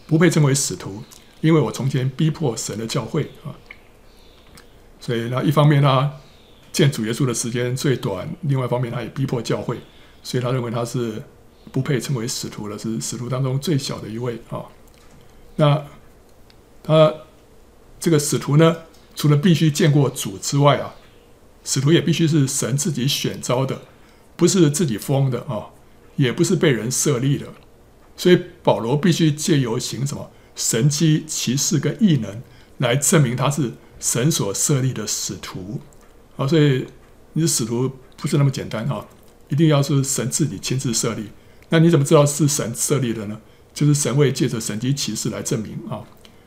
[0.05, 1.01] 不配称为使徒，
[1.41, 3.57] 因为我从前逼迫神的教会啊。
[5.09, 6.19] 所以呢，一方面他
[6.71, 9.75] 见主耶稣的时间最短，另外一方面他也逼迫教会。
[10.21, 11.23] 所以他认为他是
[11.71, 14.61] 不配称为使徒的，是使徒当中最小的一位啊。
[15.55, 15.83] 那
[16.83, 17.11] 他
[17.99, 18.83] 这个使徒呢，
[19.15, 20.93] 除了必须见过主之外啊，
[21.63, 23.81] 使徒也必须是神自己选召的，
[24.35, 25.73] 不是自己封的啊，
[26.17, 27.47] 也不是被人设立的。
[28.15, 32.43] 所以保罗必须借由行什么神迹、奇事跟异能
[32.77, 35.79] 来证明他是神所设立的使徒
[36.37, 36.47] 啊。
[36.47, 36.87] 所以
[37.33, 39.05] 你使徒不是那么简单啊。
[39.49, 41.27] 一定要是神自己亲自设立，
[41.69, 43.41] 那你怎么知道是神设立的呢？
[43.73, 46.03] 就是神会借着神迹奇事来证明啊。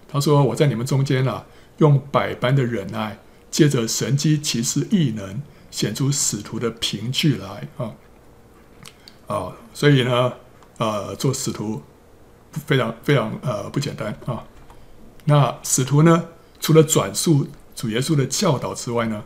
[0.06, 1.44] 他说：“我在你们中间啊，
[1.78, 3.18] 用百般的忍耐，
[3.50, 7.92] 借着神迹奇事异能，显出使徒的凭据来啊。”
[9.26, 10.34] 啊，所以呢，
[10.78, 11.82] 呃，做使徒
[12.66, 14.44] 非常非常呃不简单啊。
[15.24, 16.28] 那使徒呢，
[16.62, 17.46] 除了转述
[17.77, 19.25] 主耶稣的教导之外呢，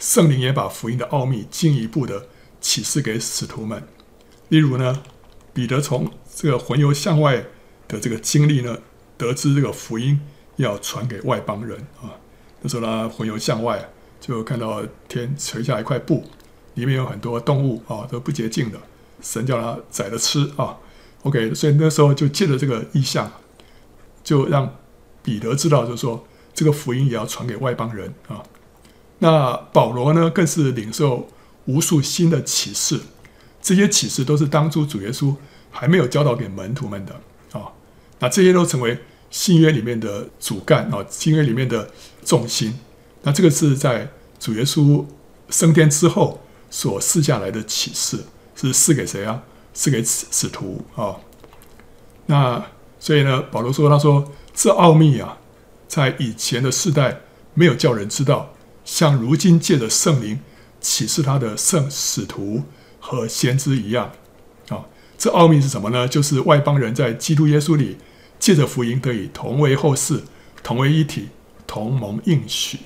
[0.00, 2.26] 圣灵也把福音的奥秘进一步的。
[2.60, 3.80] 启示给使徒们，
[4.48, 5.04] 例如呢，
[5.54, 7.44] 彼得从这个魂游向外
[7.86, 8.76] 的这个经历呢，
[9.16, 10.20] 得知这个福音
[10.56, 12.18] 要传给外邦人啊。
[12.60, 13.88] 那时候呢，魂游向外，
[14.20, 16.24] 就看到天垂下一块布，
[16.74, 18.78] 里面有很多动物啊，都不洁净的，
[19.22, 20.76] 神叫他宰了吃啊。
[21.22, 23.30] OK，所以那时候就借着这个意象，
[24.24, 24.74] 就让
[25.22, 26.26] 彼得知道，就是说
[26.58, 28.42] 这个福音也要传给外邦人啊。
[29.20, 31.28] 那保罗呢，更是领受。
[31.70, 32.98] 无数新的启示，
[33.60, 35.36] 这些启示都是当初主耶稣
[35.70, 37.12] 还没有教导给门徒们的
[37.52, 37.68] 啊。
[38.20, 41.90] 那这些都成为新约里面的主干啊，新约里面的
[42.24, 42.74] 重心。
[43.20, 44.08] 那这个是在
[44.40, 45.04] 主耶稣
[45.50, 46.40] 升天之后
[46.70, 48.24] 所赐下来的启示，
[48.56, 49.42] 是赐给谁啊？
[49.74, 51.16] 赐给使使徒啊。
[52.24, 52.64] 那
[52.98, 55.36] 所以呢，保罗说：“他说这奥秘啊，
[55.88, 57.22] 在以前的世代
[57.54, 60.38] 没有叫人知道，像如今借着圣灵。”
[60.80, 62.62] 启示他的圣使徒
[63.00, 64.12] 和先知一样
[64.68, 64.86] 啊，
[65.18, 66.06] 这奥秘是什么呢？
[66.06, 67.96] 就是外邦人在基督耶稣里
[68.38, 70.22] 借着福音得以同为后世，
[70.62, 71.30] 同为一体，
[71.66, 72.78] 同蒙应许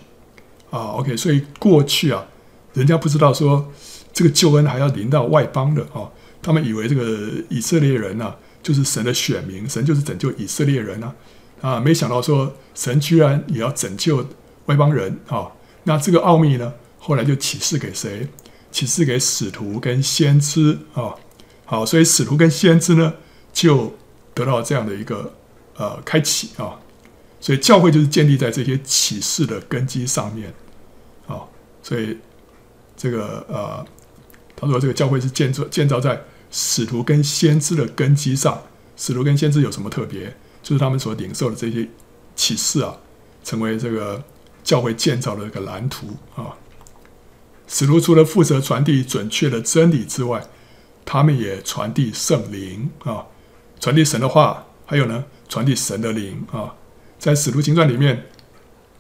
[0.71, 0.97] 啊。
[0.97, 2.25] OK，所以过去啊，
[2.73, 3.71] 人家不知道说
[4.11, 6.09] 这个救恩还要临到外邦的啊，
[6.41, 11.15] 他们以为这个以色列人呢、啊、就是神的选民，神就是拯救以色列人啊
[11.63, 14.27] 啊，没想到说神居然也要拯救
[14.67, 15.51] 外邦人啊。
[15.85, 16.75] 那这个奥秘呢？
[16.99, 18.29] 后来就启示给谁？
[18.71, 21.15] 启示给使徒跟先知啊。
[21.65, 23.15] 好，所以使徒跟先知呢，
[23.53, 23.95] 就
[24.35, 25.33] 得到这样的一个
[25.77, 26.79] 呃开启啊。
[27.41, 30.53] 所以教会就是建立在这些启示的根基上面
[31.27, 31.43] 啊。
[31.83, 32.19] 所以
[32.97, 33.85] 这个呃，
[34.55, 38.63] 他说这个教会是建造建造在使徒跟先知的根基上。
[38.97, 40.37] 使徒跟先知有什么特别？
[40.63, 41.89] 就是他们所领受的这些
[42.37, 42.97] 启示啊，
[43.43, 44.23] 成为这个
[44.63, 46.55] 教会建造的一个蓝图啊。
[47.67, 50.43] 使徒除了负责传递准确的真理之外，
[51.05, 53.27] 他们也传递圣灵啊，
[53.81, 56.75] 传递神的话，还有呢，传递神的灵啊。
[57.19, 58.27] 在使徒行传里面，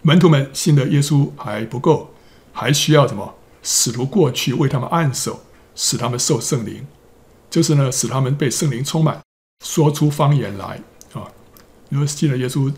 [0.03, 2.15] 门徒们信的耶稣还不够，
[2.53, 3.35] 还需要什么？
[3.63, 5.41] 使徒过去为他们按手，
[5.75, 6.87] 使他们受圣灵，
[7.49, 9.21] 就是呢，使他们被圣灵充满，
[9.65, 10.81] 说出方言来。
[11.93, 12.73] 你说信了耶稣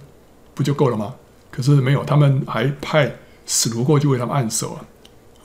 [0.55, 1.15] 不就够了吗？
[1.53, 3.15] 可是没有，他们还派
[3.47, 4.85] 使徒过去为他们按手啊。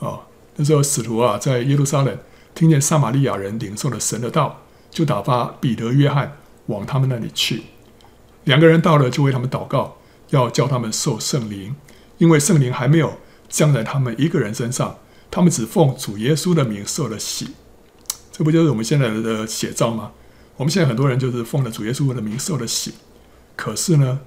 [0.04, 0.20] 啊，
[0.56, 2.18] 那时候使徒啊，在耶路撒冷
[2.52, 7.62] 听见撒玛利亚人领受了神的道，就打发彼得、约翰往他们那里去。
[8.42, 9.98] 两个人到了，就为他们祷告，
[10.30, 11.76] 要叫他们受圣灵，
[12.18, 14.98] 因为圣灵还没有降在他们一个人身上。
[15.30, 17.50] 他们只奉主耶稣的名受了洗，
[18.32, 20.10] 这不就是我们现在的写照吗？
[20.56, 22.94] 我们现在很多人就是奉了主耶稣的名受了洗，
[23.60, 24.18] 可是呢，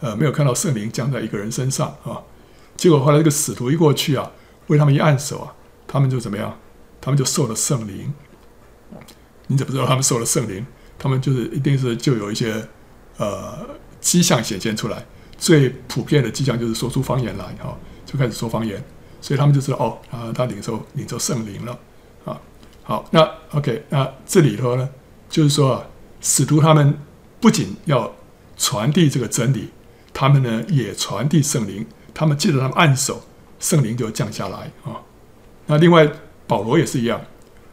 [0.00, 2.18] 呃，没有看到圣灵降在一个人身上啊。
[2.76, 4.28] 结果后来这个使徒一过去啊，
[4.66, 5.54] 为他们一按手啊，
[5.86, 6.58] 他们就怎么样？
[7.00, 8.12] 他们就受了圣灵。
[9.46, 10.66] 你怎么知道他们受了圣灵？
[10.98, 12.66] 他们就是一定是就有一些
[13.18, 13.58] 呃
[14.00, 15.06] 迹象显现出来。
[15.38, 18.82] 最普遍的迹象就是说出方言来哈，就开始说方言。
[19.20, 21.78] 所以他们就知道哦，啊，他领受领受圣灵了，
[22.24, 22.40] 啊，
[22.82, 24.88] 好，那 OK，那这里头呢，
[25.28, 25.84] 就是说啊，
[26.20, 26.98] 使徒他们
[27.38, 28.10] 不仅要
[28.60, 29.70] 传递这个真理，
[30.12, 33.22] 他们呢也传递圣灵，他们借着他们按手，
[33.58, 35.00] 圣灵就降下来啊。
[35.64, 36.06] 那另外
[36.46, 37.22] 保罗也是一样，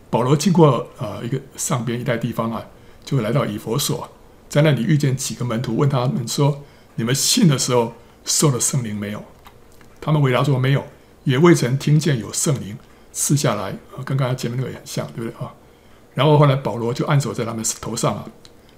[0.10, 2.66] 保罗经过啊一个上边一带地方啊，
[3.04, 4.10] 就会来到以弗所，
[4.48, 6.64] 在那里遇见几个门徒，问他们说
[6.96, 9.22] ：“你们信的时候受了圣灵没有？”
[10.00, 10.86] 他们回答说：“没有。”
[11.26, 12.78] 也未曾听见有圣灵
[13.12, 15.52] 赐下来啊，跟刚才前面那个也很像，对不对啊？
[16.14, 18.26] 然后后来保罗就按手在他们头上啊，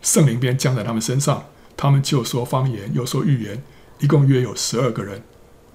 [0.02, 1.46] 圣灵便降在他们身上，
[1.82, 3.64] 他们就说方言，又说预言，
[4.00, 5.24] 一共约有十二个人。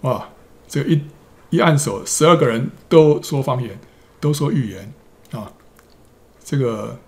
[0.02, 0.28] 哇，
[0.68, 1.00] 这一
[1.48, 3.80] 一按手，十二个人都说方言，
[4.20, 4.92] 都说预言
[5.30, 5.50] 啊。
[6.44, 6.98] 这个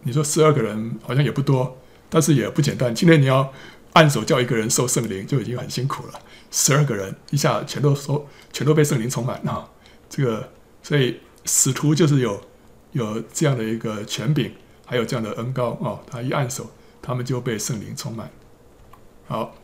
[0.00, 1.76] 你说十二个人好像也不多，
[2.08, 2.94] 但是也不简单。
[2.94, 3.52] 今天你要
[3.92, 6.14] 按手叫一个人受圣灵，就已经很辛苦了。
[6.50, 9.68] 十二个人一下全都说，全都被圣灵充满啊！
[10.08, 10.48] 这个，
[10.82, 12.40] 所以使徒就是有
[12.92, 14.50] 有这样的一个权柄，
[14.86, 16.00] 还有这样的恩膏啊！
[16.10, 16.70] 他一按手，
[17.02, 18.30] 他们就被圣灵充满。
[19.26, 19.54] 好，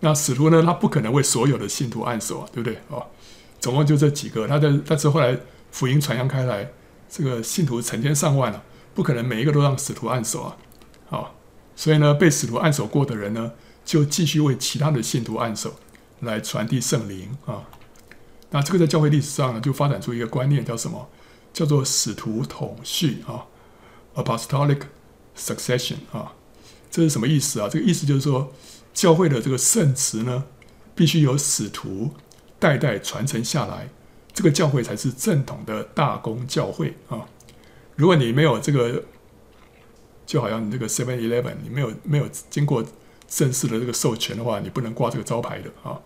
[0.00, 0.62] 那使徒呢？
[0.62, 2.78] 他不可能为所有的信徒按手啊，对不对？
[2.88, 3.06] 哦，
[3.60, 4.46] 总共就这几个。
[4.46, 5.38] 他的，但是后来
[5.70, 6.70] 福音传扬开来，
[7.08, 8.62] 这个信徒成千上万了，
[8.94, 10.56] 不可能每一个都让使徒按手啊！
[11.08, 11.34] 好，
[11.76, 13.52] 所以呢，被使徒按手过的人呢，
[13.84, 15.76] 就继续为其他的信徒按手。
[16.20, 17.62] 来传递圣灵啊，
[18.50, 21.08] 那这个在教会历史上呢，就发展出一个观念，叫什么？
[21.52, 23.46] 叫做使徒统序啊
[24.16, 24.80] ，apostolic
[25.36, 26.32] succession 啊，
[26.90, 27.68] 这是什么意思啊？
[27.68, 28.52] 这个意思就是说，
[28.94, 30.44] 教会的这个圣职呢，
[30.94, 32.10] 必须由使徒
[32.58, 33.88] 代代传承下来，
[34.32, 37.26] 这个教会才是正统的大公教会啊。
[37.96, 39.04] 如果你没有这个，
[40.26, 42.84] 就好像你这个 Seven Eleven，你没有没有经过
[43.26, 46.00] 正式的这个授权的话，你不能挂这个招牌的啊。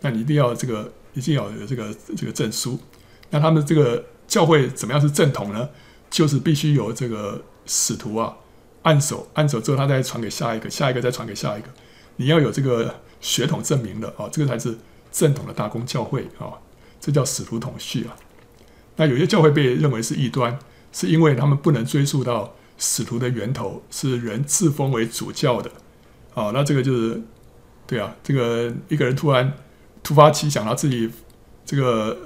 [0.00, 2.78] 那你一定要这个，一定要有这个这个证书。
[3.30, 5.68] 那他们这个教会怎么样是正统呢？
[6.10, 8.34] 就是必须有这个使徒啊，
[8.88, 11.68] 按手按手之后，他再传给下一个，下一个再传给下一个。
[12.16, 14.78] 你要有这个血统证明的啊，这个才是
[15.12, 16.56] 正统的大公教会啊。
[16.98, 18.16] 这叫使徒统序啊。
[18.96, 20.58] 那有些教会被认为是异端，
[20.90, 25.70] 是因为他们不能追溯到使徒的源头，是人自封为主教的
[26.34, 26.50] 啊。
[26.54, 27.22] 那这个就是
[27.86, 29.52] 对啊，这个一个人突然。
[30.00, 31.10] 突发奇想，他自己
[31.66, 32.16] 这个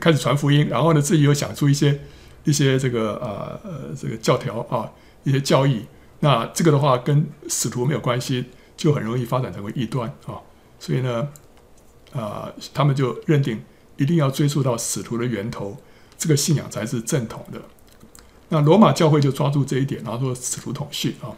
[0.00, 1.98] 开始传福音，然后呢，自己又想出一些
[2.44, 4.88] 一些这个啊呃这个教条啊，
[5.24, 5.84] 一些教义。
[6.24, 8.46] 那这个的话跟使徒没有关系，
[8.78, 10.40] 就很容易发展成为异端啊。
[10.78, 11.28] 所以呢，
[12.14, 13.62] 啊、他们就认定
[13.98, 15.76] 一定要追溯到使徒的源头，
[16.16, 17.60] 这个信仰才是正统的。
[18.48, 21.28] 那罗马教会就抓住这一点，然后说使徒统序啊，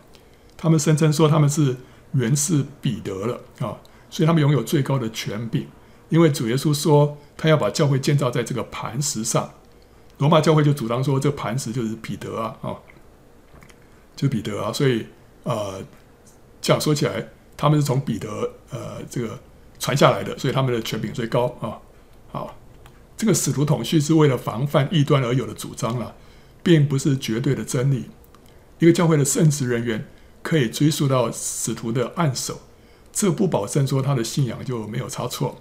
[0.56, 1.76] 他们声称说他们是
[2.12, 3.74] 原是彼得了啊，
[4.08, 5.66] 所以他们拥有最高的权柄。
[6.10, 9.50] 因为主耶稣说他要把教会建造在这个磐石上，
[10.18, 12.76] 罗马教会就主张说这个磐石就是彼得啊，啊，
[14.16, 15.06] 就彼得啊，所以
[15.44, 15.84] 呃，
[16.60, 18.28] 这样说起来，他们是从彼得
[18.70, 19.38] 呃这个
[19.78, 21.78] 传下来的，所以他们的权柄最高啊。
[22.32, 22.56] 好，
[23.16, 26.16] 这个使徒统序是为了防范异端而有的主张了，
[26.62, 28.10] 并不是绝对的真理。
[28.78, 30.06] 一个教会的圣职人员
[30.42, 32.60] 可以追溯到使徒的按手，
[33.12, 35.60] 这不保证说他的信仰就没有差错。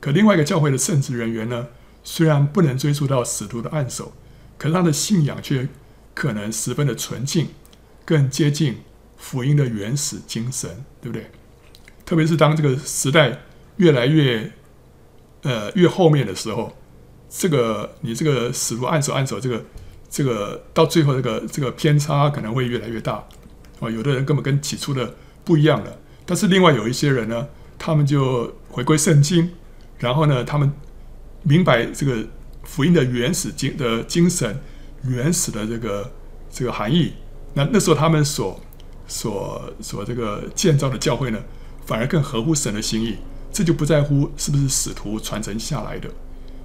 [0.00, 1.68] 可另外一个教会的圣职人员呢，
[2.04, 4.12] 虽然不能追溯到使徒的按手，
[4.58, 5.68] 可是他的信仰却
[6.14, 7.48] 可能十分的纯净，
[8.06, 8.76] 更接近
[9.18, 10.70] 福音的原始精神，
[11.02, 11.26] 对不对？
[12.06, 13.40] 特别是当这个时代
[13.78, 14.52] 越来越
[15.42, 16.76] 呃越后面的时候，
[17.28, 19.64] 这个你这个死路按手按手，这个
[20.08, 23.26] 这个到最后这个这个偏差可能会越来越大
[23.80, 25.98] 啊，有的人根本跟起初的不一样了。
[26.24, 29.50] 但是另外有一些人呢，他们就回归圣经，
[29.98, 30.72] 然后呢，他们
[31.42, 32.24] 明白这个
[32.62, 34.60] 福音的原始精的精神、
[35.02, 36.12] 原始的这个
[36.48, 37.12] 这个含义。
[37.56, 38.60] 那那时候他们所
[39.08, 41.42] 所所这个建造的教会呢，
[41.86, 43.16] 反而更合乎神的心意。
[43.50, 46.10] 这就不在乎是不是使徒传承下来的。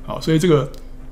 [0.06, 0.70] 好，所以这个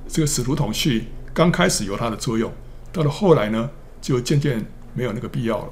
[0.09, 2.51] 这个使徒统训刚开始有它的作用，
[2.91, 3.69] 到了后来呢，
[4.01, 5.69] 就渐渐没有那个必要了。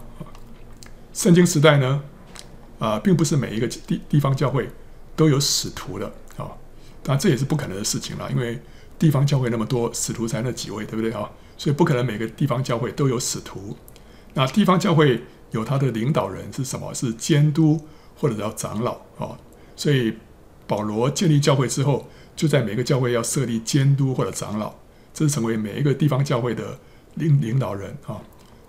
[1.14, 2.02] 圣经时代呢，
[2.80, 4.70] 啊，并不是每一个地地方教会
[5.18, 6.06] 都有使徒的
[6.38, 6.48] 啊，
[7.04, 8.58] 当然这也是不可能的事情了，因为
[8.98, 11.30] 地方教会那么多，使徒才那几位，对不对啊？
[11.58, 13.76] 所以不可能每个地方教会都有使徒。
[14.38, 16.94] 那地方教会有他的领导人是什么？
[16.94, 19.38] 是监督或者叫长老啊。
[19.76, 20.14] 所以
[20.66, 24.74] 保罗建立教会之后，就在每个教会要设立监督或者长老，
[25.14, 26.80] 这是成为每一个地方教会的
[27.16, 28.22] 领领导人啊。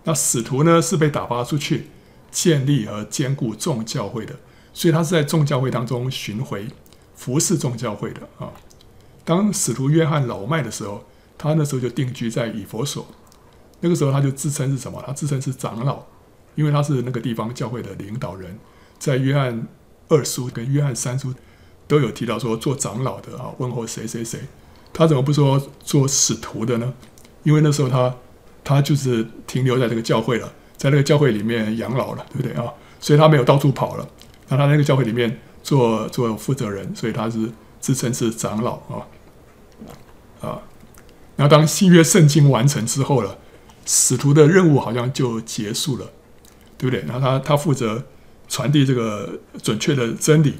[0.04, 1.88] 那使徒呢，是被打发出去。
[2.30, 4.36] 建立和坚固众教会的，
[4.74, 6.66] 所以他是在众教会当中巡回
[7.16, 8.52] 服侍众教会的啊。
[9.24, 11.02] 当使徒约翰老迈的时候，
[11.38, 13.08] 他那时候就定居在以弗所，
[13.80, 15.02] 那个时候他就自称是什么？
[15.06, 16.02] 他自称是长老，
[16.54, 18.58] 因为他是那个地方教会的领导人。
[18.98, 19.66] 在约翰
[20.08, 21.32] 二书跟约翰三书
[21.86, 24.40] 都有提到说，做长老的啊，问候谁谁谁。
[24.92, 26.92] 他怎么不说做使徒的呢？
[27.44, 28.14] 因为那时候他
[28.64, 30.52] 他就是停留在这个教会了。
[30.76, 32.72] 在那个教会里面养老了，对不对啊？
[33.00, 34.08] 所以他没有到处跑了。
[34.48, 39.02] 那他那个教会里面做做负责人，所以他是自称是长老啊
[40.40, 40.62] 啊。
[41.34, 43.36] 然后当新约圣经完成之后了，
[43.90, 46.10] 使徒的任务好像就结束了，
[46.76, 47.02] 对不对？
[47.08, 48.04] 然后他他负责
[48.46, 50.56] 传递这个准确的真理，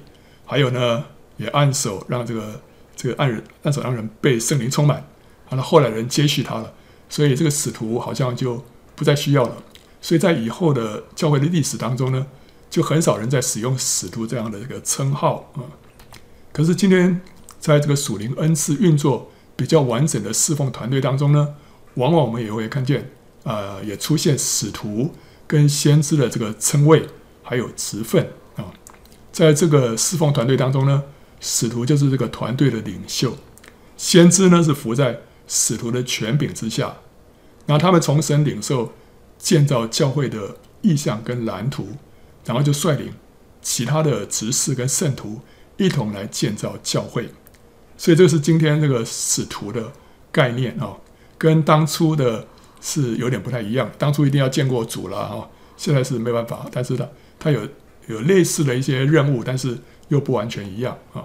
[0.46, 1.04] 还有呢，
[1.36, 2.62] 也按手让这个
[2.96, 5.06] 这个按人按手让人被圣灵充满。
[5.50, 6.72] 然后后来人接续他了，
[7.10, 8.64] 所以这个使徒好像就
[8.96, 9.62] 不再需要了。
[10.00, 12.26] 所以在以后的教会的历史当中呢，
[12.70, 15.68] 就很少人在使用使徒这样的这个称号啊。
[16.50, 17.20] 可是今天
[17.60, 21.56] 在这个属灵恩赐运作比较完整的侍奉团队当中呢，
[21.94, 23.10] 往往我们也会看见，
[23.42, 25.14] 呃，也出现使徒
[25.46, 27.06] 跟先知的这个称谓
[27.42, 28.72] 还有职分啊。
[29.32, 31.04] 在这个侍奉团队当中呢，
[31.40, 33.36] 使徒就是这个团队的领袖，
[33.96, 36.96] 先知呢是服在使徒的权柄之下，
[37.66, 38.92] 那他们从神领受。
[39.40, 41.90] 建造教会的意向跟蓝图，
[42.44, 43.12] 然后就率领
[43.62, 45.40] 其他的执事跟圣徒
[45.76, 47.30] 一同来建造教会。
[47.96, 49.92] 所以这是今天这个使徒的
[50.32, 50.96] 概念啊，
[51.38, 52.48] 跟当初的
[52.80, 53.90] 是有点不太一样。
[53.98, 56.66] 当初一定要见过主了啊，现在是没办法。
[56.72, 57.68] 但是呢，他有
[58.06, 61.24] 有类似的一些任务，但是又不完全一样啊。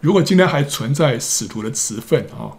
[0.00, 2.56] 如果今天还存在使徒的职分啊，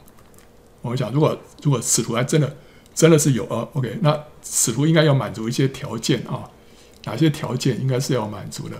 [0.81, 2.55] 我们讲，如果如果使徒还真的。
[2.97, 6.49] 真的是有啊，OK，那使徒应该要满足一些条件啊，
[7.05, 8.75] 哪些条件应该是要满足的？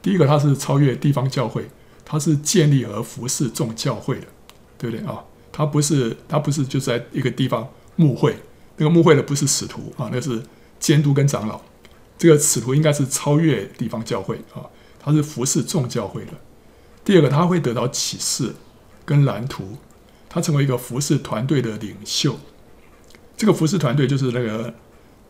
[0.00, 1.68] 第一个，他是超越地方教会，
[2.02, 4.26] 他是建立和服侍众教会的，
[4.78, 5.22] 对不对啊？
[5.52, 8.36] 他不是，他不是就在一个地方牧会，
[8.78, 10.42] 那个牧会的不是使徒啊，那是
[10.80, 11.60] 监督跟长老。
[12.18, 14.64] 这个使徒应该是超越地方教会啊，
[14.98, 16.32] 他是服侍众教会的。
[17.04, 18.54] 第二个，他会得到启示
[19.04, 19.76] 跟蓝图，
[20.28, 22.38] 他成为一个服侍团队的领袖。
[23.36, 24.72] 这个服侍团队就是那个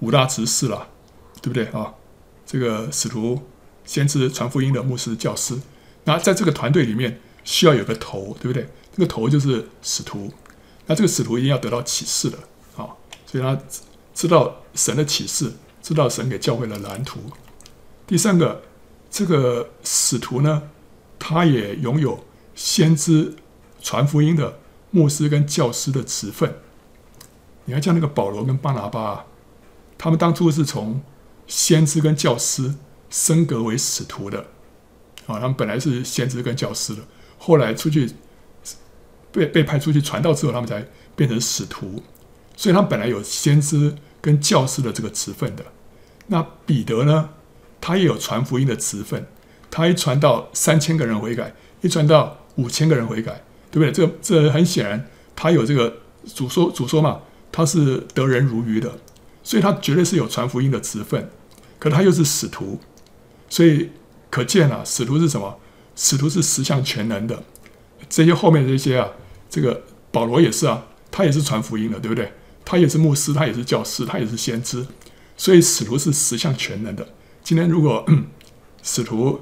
[0.01, 0.89] 五大执事了，
[1.41, 1.95] 对不对啊？
[2.45, 3.41] 这个使徒、
[3.87, 5.59] 先知、传福音的牧师、教师，
[6.05, 8.69] 那在这个团队里面需要有个头，对不对？
[8.93, 10.33] 这个头就是使徒。
[10.87, 12.37] 那这个使徒一定要得到启示的
[12.77, 12.91] 啊，
[13.25, 13.57] 所以他
[14.13, 17.21] 知道神的启示，知道神给教会的蓝图。
[18.07, 18.63] 第三个，
[19.09, 20.71] 这个使徒呢，
[21.19, 22.25] 他也拥有
[22.55, 23.37] 先知、
[23.81, 24.59] 传福音的
[24.91, 26.57] 牧师跟教师的职分。
[27.65, 29.25] 你看，像那个保罗跟巴拿巴，
[29.97, 31.01] 他们当初是从
[31.47, 32.75] 先知跟教师
[33.09, 34.41] 升格为使徒的，
[35.27, 37.03] 啊，他们本来是先知跟教师的，
[37.39, 38.11] 后来出去
[39.33, 42.03] 被被派出去传道之后，他们才变成使徒，
[42.57, 45.65] 所以他们本来有先知跟教师的这个职分的。
[46.29, 47.31] 那彼得呢，
[47.81, 49.27] 他也有传福音的职分，
[49.71, 53.91] 他一传到三千个人悔改，一传到五千个人悔改，对不对？
[53.91, 55.99] 这这很显然，他有这个
[56.35, 57.23] 主说主说嘛。
[57.55, 58.91] 他是得人如鱼的，
[59.43, 61.29] 所以他绝对是有传福音的职分，
[61.79, 62.81] 可他又是使徒，
[63.51, 63.91] 所以
[64.31, 65.59] 可见啊，使徒是什么？
[65.95, 67.43] 使徒是十项全能的。
[68.09, 69.07] 这些后面这些啊，
[69.53, 72.33] 这个保罗也是啊，他也是传福音的，对不对？
[72.65, 74.87] 他也是牧师，他也是教师，他也是先知，
[75.37, 77.07] 所以使徒是十项全能的。
[77.45, 78.03] 今天如果
[78.83, 79.39] 使徒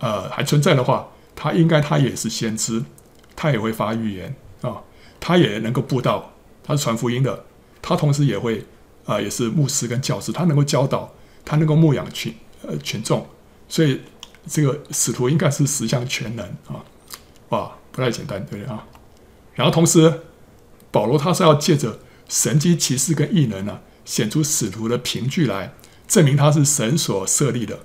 [0.00, 2.82] 呃还存在的话，他应该他也是先知，
[3.36, 4.82] 他也会发预言啊，
[5.20, 6.32] 他也能够布道，
[6.64, 7.44] 他是传福音的。
[7.80, 8.66] 他同时也会
[9.04, 11.12] 啊、也是牧师跟教师，他能够教导，
[11.44, 12.34] 他能够牧养群
[12.66, 13.24] 呃群众，
[13.68, 14.00] 所以
[14.48, 16.82] 这个使徒应该是十项全能啊，
[17.50, 18.84] 哇，不太简单，对不对啊？
[19.54, 20.20] 然后同时，
[20.90, 25.74] 保罗他是要借着神迹奇事跟异能、啊，显出使徒的凭据来，
[26.08, 27.80] 证明他是神所设立的。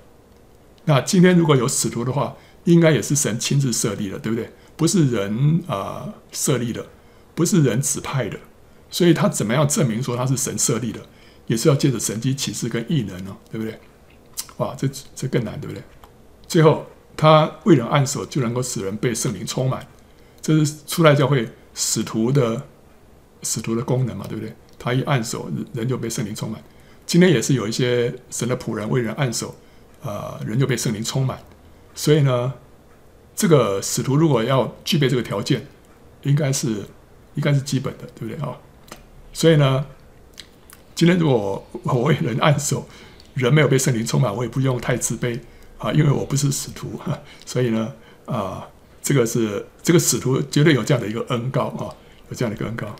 [0.84, 4.50] 那今天如果有使徒的话，应该也是神亲自设立的，对不对？
[4.76, 6.86] 不是人啊、设立的，
[7.34, 8.38] 不是人指派的。
[8.90, 11.00] 所以他怎么样证明说他是神设立的，
[11.46, 13.78] 也是要借着神迹奇事跟异能哦，对不对？
[14.58, 15.82] 哇，这这更难，对不对？
[16.46, 19.86] 最后他为人按手，就能够使人被圣灵充满，
[20.40, 22.62] 这是初代教会使徒的
[23.42, 24.54] 使徒的功能嘛，对不对？
[24.78, 26.62] 他一按手，人就被圣灵充满。
[27.04, 29.54] 今天也是有一些神的仆人为人按手，
[30.02, 31.38] 呃，人就被圣灵充满。
[31.94, 32.52] 所以呢，
[33.34, 35.66] 这个使徒如果要具备这个条件，
[36.22, 36.68] 应该是
[37.34, 38.56] 应该是基本的，对不对啊？
[39.32, 39.86] 所以呢，
[40.94, 42.86] 今天如果我为人按手，
[43.34, 45.40] 人没有被圣灵充满，我也不用太自卑
[45.78, 47.00] 啊，因为我不是使徒。
[47.44, 47.92] 所以呢，
[48.26, 48.68] 啊，
[49.02, 51.94] 这个是这个使徒绝对有这样的一个恩膏啊，
[52.28, 52.94] 有这样的一个恩膏。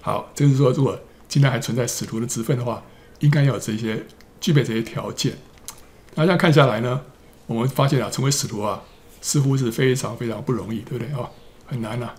[0.00, 2.82] 好，就是说，如果今天还存在使徒的职分的话，
[3.20, 4.04] 应该要有这些
[4.40, 5.36] 具备这些条件。
[6.14, 7.02] 那这样看下来呢，
[7.46, 8.82] 我们发现啊，成为使徒啊，
[9.20, 11.30] 似乎是非常非常不容易，对不对啊？
[11.66, 12.14] 很难啊。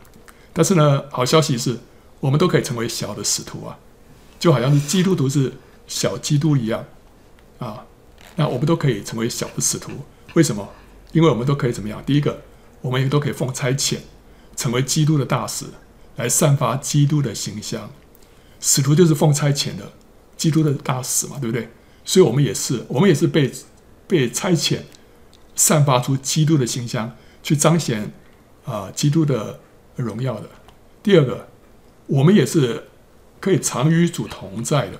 [0.53, 1.77] 但是呢，好消息是。
[2.21, 3.75] 我们都可以成为小的使徒啊，
[4.39, 5.51] 就好像是基督徒是
[5.87, 6.85] 小基督一样
[7.57, 7.83] 啊。
[8.35, 9.89] 那我们都可以成为小的使徒，
[10.35, 10.69] 为什么？
[11.13, 11.99] 因为我们都可以怎么样？
[12.05, 12.39] 第一个，
[12.81, 13.97] 我们也都可以奉差遣，
[14.55, 15.65] 成为基督的大使，
[16.15, 17.91] 来散发基督的形象。
[18.59, 19.91] 使徒就是奉差遣的
[20.35, 21.69] 基督的大使嘛，对不对？
[22.03, 23.51] 所以，我们也是，我们也是被
[24.07, 24.79] 被差遣，
[25.55, 28.11] 散发出基督的形象，去彰显
[28.65, 29.59] 啊基督的
[29.95, 30.49] 荣耀的。
[31.01, 31.47] 第二个。
[32.07, 32.89] 我们也是
[33.39, 34.99] 可以常与主同在的，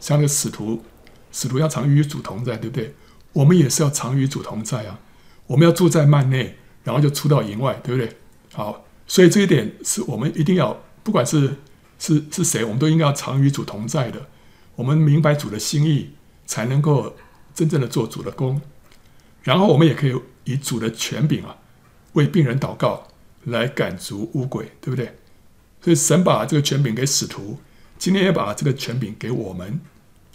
[0.00, 0.82] 像那个使徒，
[1.30, 2.94] 使徒要常与主同在，对不对？
[3.34, 4.98] 我们也是要常与主同在啊！
[5.46, 8.16] 我们要住在幔内，然后就出到营外，对不对？
[8.52, 11.56] 好，所以这一点是我们一定要，不管是
[11.98, 14.26] 是是谁，我们都应该要常与主同在的。
[14.74, 16.10] 我们明白主的心意，
[16.46, 17.14] 才能够
[17.54, 18.60] 真正的做主的工。
[19.42, 20.14] 然后我们也可以
[20.44, 21.56] 以主的权柄啊，
[22.12, 23.08] 为病人祷告，
[23.44, 25.16] 来赶逐污鬼，对不对？
[25.80, 27.58] 所以神把这个权柄给使徒，
[27.98, 29.80] 今天也把这个权柄给我们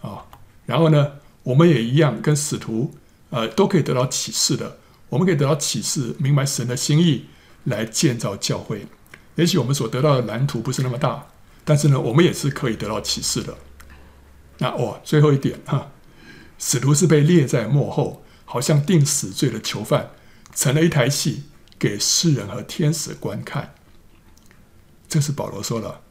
[0.02, 0.26] 啊。
[0.66, 2.94] 然后呢，我们也一样跟使徒，
[3.30, 4.78] 呃，都可以得到启示的。
[5.10, 7.26] 我们可以得到启示，明白神的心意，
[7.64, 8.88] 来建造教会。
[9.36, 11.28] 也许我们所得到的蓝图不是那么大，
[11.64, 13.56] 但是呢，我们也是可以得到启示的。
[14.58, 15.92] 那哦，最后一点哈，
[16.58, 20.12] 使徒是被列在幕后，好像定死罪的囚犯，
[20.56, 21.44] 成了一台戏
[21.78, 23.76] 给世人和天使观看。
[25.08, 26.02] 这是保罗说的。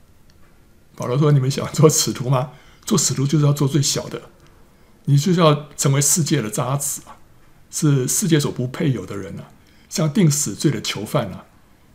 [0.94, 2.53] 保罗说：“你们想做使徒吗？
[2.86, 4.22] 做使徒就是要做最小的，
[5.07, 7.15] 你就是要成为世界的渣滓啊，
[7.78, 9.44] 是世界所不配有的人啊，
[9.90, 11.44] 像定死罪的囚犯啊，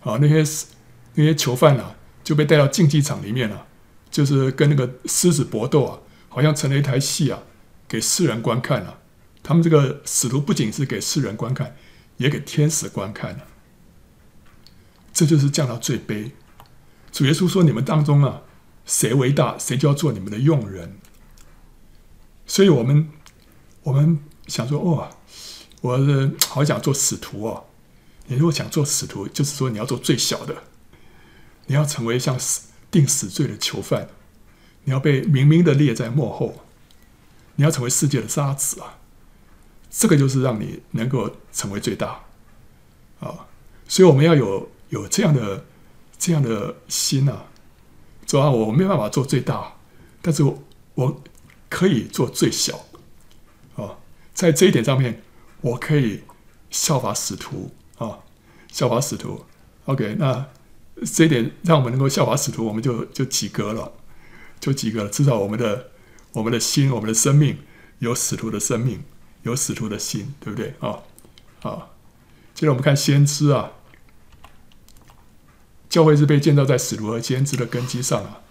[0.04, 0.68] 啊，那些
[1.16, 3.66] 那些囚犯啊，就被带到竞技场里面了啊，
[4.12, 7.42] 就是跟那个狮子搏斗啊，好像成了一台戏啊，
[7.88, 9.00] 给世人观看啊。
[9.42, 11.76] 他们这个使徒不仅是给世人观看，
[12.18, 13.48] 也给天使观看啊。
[15.12, 16.30] 这就是降到最卑。”
[17.12, 18.44] 主耶稣说：“你们当中啊，
[18.86, 21.00] 谁为大，谁就要做你们的用人。”
[22.46, 23.10] 所以，我们
[23.82, 25.10] 我们想说：“哦，
[25.82, 26.00] 我
[26.48, 27.66] 好想做使徒哦。”
[28.28, 30.56] 你如果想做使徒，就是说你要做最小的，
[31.66, 34.08] 你要成为像死定死罪的囚犯，
[34.86, 36.64] 你要被明明的列在幕后，
[37.56, 39.00] 你要成为世界的沙子啊！
[39.90, 42.22] 这个就是让你能够成为最大
[43.20, 43.48] 啊！
[43.88, 45.66] 所以，我们要有有这样的。
[46.22, 47.48] 这样的心啊，
[48.28, 49.74] 主要我没办法做最大，
[50.22, 50.64] 但是我
[50.94, 51.24] 我
[51.68, 52.86] 可以做最小，
[53.76, 53.98] 啊，
[54.32, 55.24] 在这一点上面，
[55.62, 56.22] 我可以
[56.70, 58.20] 效法使徒啊，
[58.72, 59.46] 效法使徒。
[59.86, 60.46] OK，那
[61.06, 63.92] 这一点让我们能够效法使徒，我们就就及格了，
[64.60, 65.10] 就及格了。
[65.10, 65.92] 至少我们的
[66.34, 67.58] 我们的心，我们的生命
[68.00, 69.04] 有使徒的生命，
[69.44, 71.00] 有使徒的心，对不对啊？
[71.64, 71.90] 啊，
[72.54, 73.72] 接着我们看先知啊。
[75.90, 78.42] 教会是被建造在使徒和先知的根基上啊。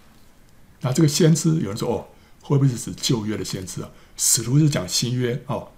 [0.82, 2.06] 那这个先知，有人说哦，
[2.42, 3.90] 会不会是指旧约的先知啊？
[4.16, 5.72] 使徒是讲新约哦，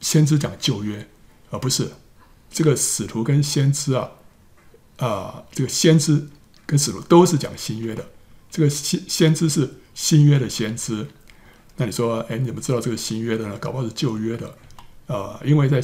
[0.00, 1.08] 先知讲旧约，
[1.50, 1.88] 而不是
[2.50, 4.10] 这个使徒跟先知啊
[4.96, 6.28] 啊、这个先知
[6.66, 8.04] 跟使徒都是讲新约的。
[8.50, 11.06] 这个先先知是新约的先知。
[11.76, 13.56] 那你说，哎，你怎么知道这个新约的呢？
[13.58, 14.54] 搞不好是旧约的
[15.06, 15.82] 啊、因为在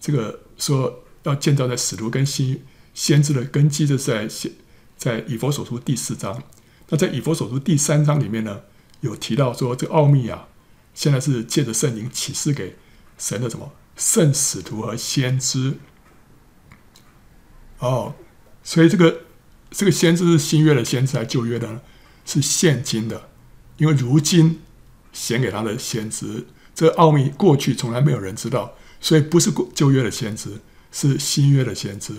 [0.00, 2.62] 这个说要建造在使徒跟新。
[2.94, 4.28] 先知的根基，就是在
[4.96, 6.42] 在以弗所书第四章。
[6.88, 8.62] 那在以弗所书第三章里面呢，
[9.02, 10.48] 有提到说，这个奥秘啊，
[10.94, 12.74] 现在是借着圣灵启示给
[13.18, 15.74] 神的什么圣使徒和先知。
[17.80, 18.14] 哦，
[18.62, 19.22] 所以这个
[19.70, 21.80] 这个先知是新约的先知，还是旧约的呢？
[22.24, 23.30] 是现今的，
[23.76, 24.60] 因为如今
[25.12, 30.60] 显给他的先知，这个奥秘过去从来没有人知道，所以不是旧约的先知，
[30.92, 32.14] 是新约的先知。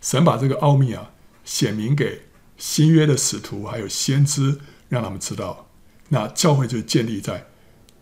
[0.00, 1.10] 神把这个奥秘啊
[1.44, 2.26] 显明给
[2.58, 5.68] 新约的使徒还有先知，让他们知道。
[6.10, 7.46] 那教会就建立在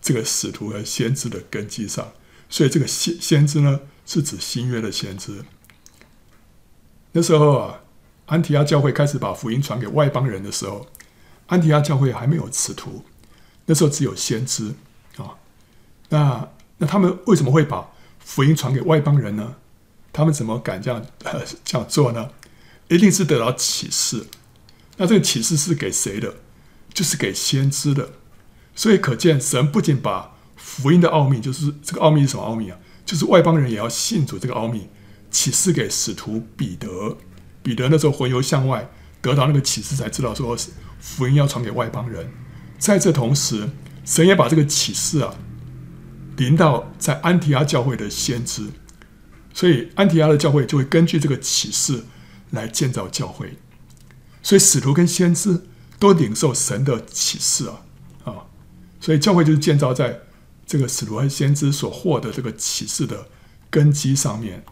[0.02, 2.12] 这个使徒和先知的根基上，
[2.54, 5.44] 所以这个先先知呢，是指新约的先知。
[7.10, 7.80] 那时候啊，
[8.26, 10.86] 安提阿教会开始把福音传给外邦人的时候，
[11.48, 13.04] 安提阿教会还没有使徒，
[13.66, 14.72] 那时候只有先知
[15.16, 15.34] 啊。
[16.10, 16.48] 那
[16.78, 17.90] 那他们为什么会把
[18.20, 19.56] 福音传给外邦人呢？
[20.12, 22.30] 他们怎么敢这样呃 这样做呢？
[22.86, 24.28] 一定是得到启示。
[24.96, 26.36] 那这个启示是给谁的？
[26.92, 28.10] 就是给先知的。
[28.76, 30.33] 所以可见，神不仅把
[30.64, 32.78] 福音的奥秘，就是这个奥秘是什么奥秘啊？
[33.04, 34.88] 就是外邦人也要信主这个奥秘。
[35.30, 37.18] 启示给使徒彼得，
[37.60, 38.88] 彼得那时候魂游向外，
[39.20, 40.56] 得到那个启示，才知道说
[41.00, 42.30] 福音要传给外邦人。
[42.78, 43.68] 在这同时，
[44.04, 45.34] 神也把这个启示啊，
[46.36, 48.68] 临到在安提阿教会的先知，
[49.52, 52.04] 所以安提阿的教会就会根据这个启示
[52.50, 53.58] 来建造教会。
[54.40, 55.64] 所以使徒跟先知
[55.98, 57.82] 都领受神的启示啊
[58.22, 58.46] 啊，
[59.00, 60.20] 所以教会就是建造在
[60.66, 63.28] 这个使徒和先知所获得这个启示的
[63.70, 64.64] 根基上面。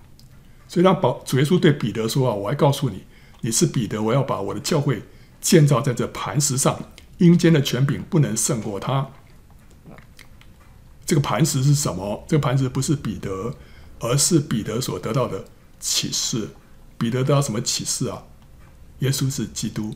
[0.69, 3.05] 所以，当保主耶稣对彼得说：“啊，我还告诉你，
[3.43, 5.03] 你是彼得，我要把我的教会
[5.41, 6.89] 建造在这磐石上，
[7.19, 9.11] 阴间的权柄不能胜过他。”
[11.05, 12.25] 这个磐石是什么？
[12.27, 13.55] 这个磐石不是彼得，
[14.01, 15.45] 而是彼得所得到的
[15.79, 16.49] 启示。
[16.97, 18.23] 彼得得到什么启示啊？
[19.01, 19.95] 耶稣是基督，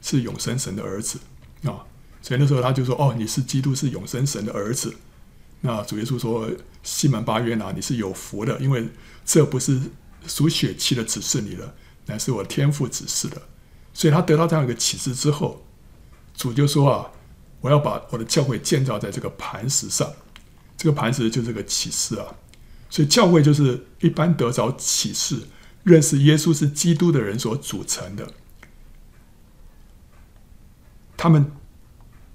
[0.00, 1.18] 是永生神的儿子
[1.64, 1.84] 啊！
[2.22, 4.94] 所以那时候他就说：“哦，你是基督，是永生神的儿子。”
[5.66, 6.50] 那主耶稣说
[6.84, 8.86] ：“西门巴约拿，你是有福的，因为
[9.24, 9.80] 这不是。”
[10.26, 11.74] 属血气的指示你了，
[12.06, 13.42] 乃是我天父指示的。
[13.92, 15.66] 所以他得到这样一个启示之后，
[16.34, 17.10] 主就说啊，
[17.60, 20.10] 我要把我的教会建造在这个磐石上。
[20.78, 22.34] 这个磐石就是个启示啊。
[22.88, 25.42] 所以教会就是一般得着启示、
[25.82, 28.32] 认识耶稣是基督的人所组成的。
[31.18, 31.52] 他们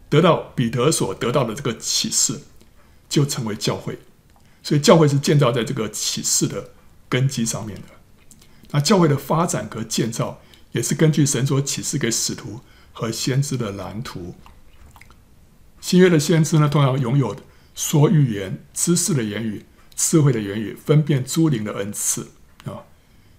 [0.09, 2.39] 得到彼得所得到的这个启示，
[3.09, 3.99] 就成为教会。
[4.63, 6.69] 所以教会是建造在这个启示的。
[7.11, 7.87] 根基上面的，
[8.69, 10.39] 那教会的发展和建造
[10.73, 12.59] 也是根据神所启示给使徒
[12.93, 14.35] 和先知的蓝图。
[15.81, 17.35] 新约的先知呢，通常拥有
[17.73, 22.27] 说预言、知识的言语、智慧的言语、分辨诸灵的恩赐
[22.65, 22.85] 啊。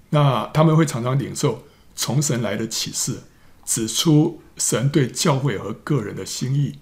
[0.08, 1.62] 那他们会常常领受
[1.94, 3.20] 从神来的启示，
[3.64, 6.80] 指出神对教会和个人的心意。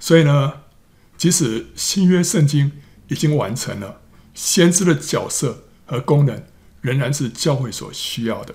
[0.00, 0.62] 所以呢，
[1.24, 2.70] 即使新约圣经
[3.08, 4.02] 已经完成了。
[4.34, 6.44] 先知的角色和功能
[6.82, 8.54] 仍然是教会所需要的。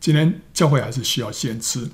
[0.00, 1.88] 今天教会还是需要先知，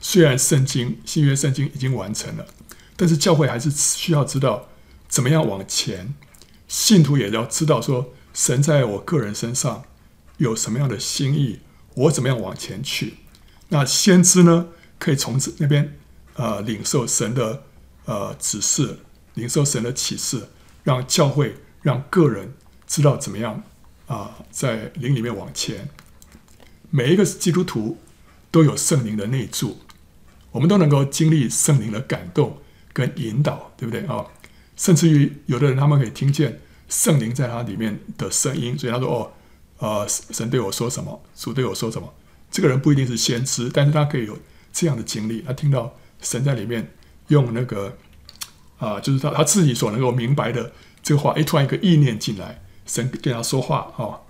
[0.00, 2.48] 虽然圣经新约圣经已经完成了，
[2.96, 4.70] 但是教会还是需要知道
[5.08, 6.12] 怎么样往前。
[6.66, 9.84] 信徒也要知道说，神在我个人身上
[10.38, 11.60] 有什么样的心意，
[11.94, 13.18] 我怎么样往前去。
[13.68, 14.66] 那先知呢，
[14.98, 15.96] 可以从那边
[16.34, 17.62] 呃领受神的
[18.06, 18.98] 呃指示，
[19.38, 20.48] 领受神的启示，
[20.84, 21.54] 让教会。
[21.80, 22.54] 让个人
[22.88, 23.62] 知道怎么样
[24.08, 25.88] 啊，在灵里面往前。
[26.90, 27.96] 每一个基督徒
[28.50, 29.78] 都有圣灵的内住，
[30.50, 32.58] 我们都能够经历圣灵的感动
[32.92, 34.26] 跟引导，对不对啊？
[34.76, 39.32] 甚至于有的人他们可以听见圣灵在他里面的声音，所以他说：“哦，
[39.78, 42.12] 呃，神对我说什么，主对我说什么。”
[42.50, 44.36] 这个人不一定是先知，但是他可以有
[44.72, 46.92] 这样的经历，他听到神在里面
[47.28, 47.96] 用那个
[48.78, 50.72] 啊，就是他他自己所能够明白的。
[51.00, 54.20] 这个话一突然一个意念进来，神跟他说话哦，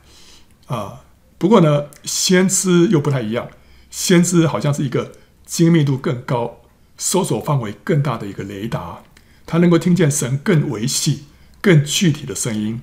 [0.67, 1.01] 啊，
[1.37, 3.49] 不过呢，先知又不太一样，
[3.91, 5.13] 先知好像是一个
[5.45, 6.61] 精密度更高、
[6.97, 9.03] 搜索范围更大的一个雷达，
[9.45, 11.25] 他能够听见神更维系、
[11.61, 12.81] 更具体的声音，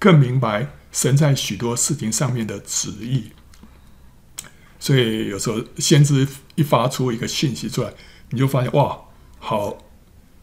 [0.00, 3.30] 更明白神在许多事情上面的旨意。
[4.80, 7.92] 所以有时候先知一发出一个讯息出来，
[8.30, 8.98] 你就发现哇，
[9.38, 9.78] 好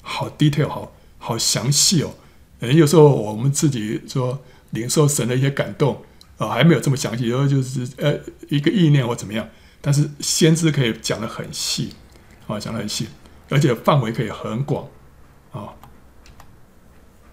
[0.03, 2.13] 好 detail，好好详细哦。
[2.59, 4.39] 有时候我们自己说
[4.69, 6.03] 领受神的一些感动
[6.37, 9.49] 啊、还没有这么详细，有时候就是呃一个意念或怎么样。
[9.81, 11.93] 但是先知可以讲得很细
[12.47, 13.07] 啊，讲得很细，
[13.49, 14.87] 而且范围可以很广
[15.51, 15.73] 啊。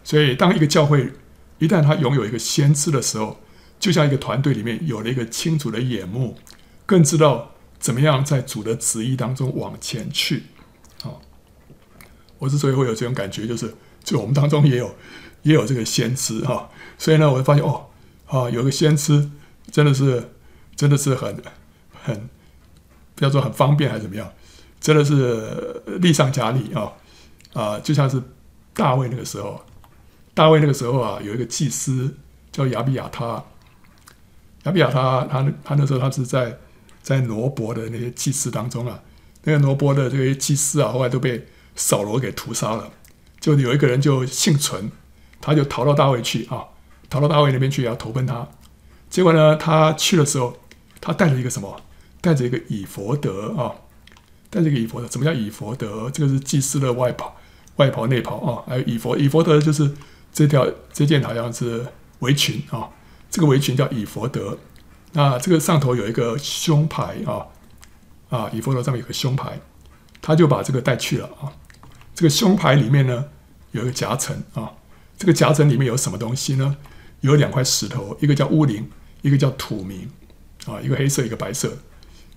[0.02, 1.12] 所以当一个教会
[1.58, 3.40] 一旦他拥有一个先知的时候，
[3.78, 6.36] 就像一个团队里面有了一个清楚的眼目，
[6.86, 10.44] 更知道怎么样在主的旨意当中往前去。
[12.40, 13.72] 我之所以会有这种感觉，就是
[14.02, 14.92] 就我们当中也有
[15.42, 16.68] 也有这个先知哈、
[16.98, 17.86] 所以呢，我就发现哦，
[18.26, 19.30] 啊，有个先知
[19.70, 20.30] 真的是
[20.74, 21.40] 真的是很
[21.92, 22.28] 很，
[23.14, 24.32] 不要说很方便还是怎么样，
[24.80, 26.92] 真的是力上加力啊
[27.52, 28.20] 啊，就像是
[28.74, 29.62] 大卫那个时候，
[30.34, 32.16] 大卫那个时候啊，有一个祭司
[32.50, 33.44] 叫亚比亚他，
[34.64, 36.58] 亚比亚他他他那时候他是在
[37.02, 39.00] 在挪伯的那些祭司当中啊。
[39.42, 42.90] 那个挪伯的这些祭司啊，后来都被扫罗给屠杀了。
[43.40, 44.90] 就有一个人就幸存，
[45.40, 46.64] 他就逃到大卫去啊，
[47.08, 48.46] 逃到大卫那边去要投奔他。
[49.08, 50.58] 结果呢，他去的时候，
[51.00, 51.80] 他带着一个什么？
[52.20, 53.72] 带着一个以弗德啊，
[54.50, 55.08] 带着一个以弗德。
[55.08, 56.10] 什么叫以弗德？
[56.10, 57.34] 这个是祭司的外袍、
[57.76, 58.62] 外袍、内袍啊。
[58.68, 59.90] 还有以弗，以弗德就是
[60.32, 61.86] 这条这件好像是
[62.18, 62.90] 围裙啊。
[63.30, 64.58] 这个围裙叫以弗德。
[65.12, 67.46] 那这个上头有一个胸牌啊。
[68.28, 69.58] 啊，以弗德上面有个胸牌，
[70.20, 71.50] 他就把这个带去了啊。
[72.20, 73.24] 这个胸牌里面呢，
[73.70, 74.70] 有一个夹层啊，
[75.16, 76.76] 这个夹层里面有什么东西呢？
[77.22, 78.86] 有两块石头，一个叫乌灵，
[79.22, 80.06] 一个叫土明
[80.66, 81.78] 啊，一个黑色，一个白色。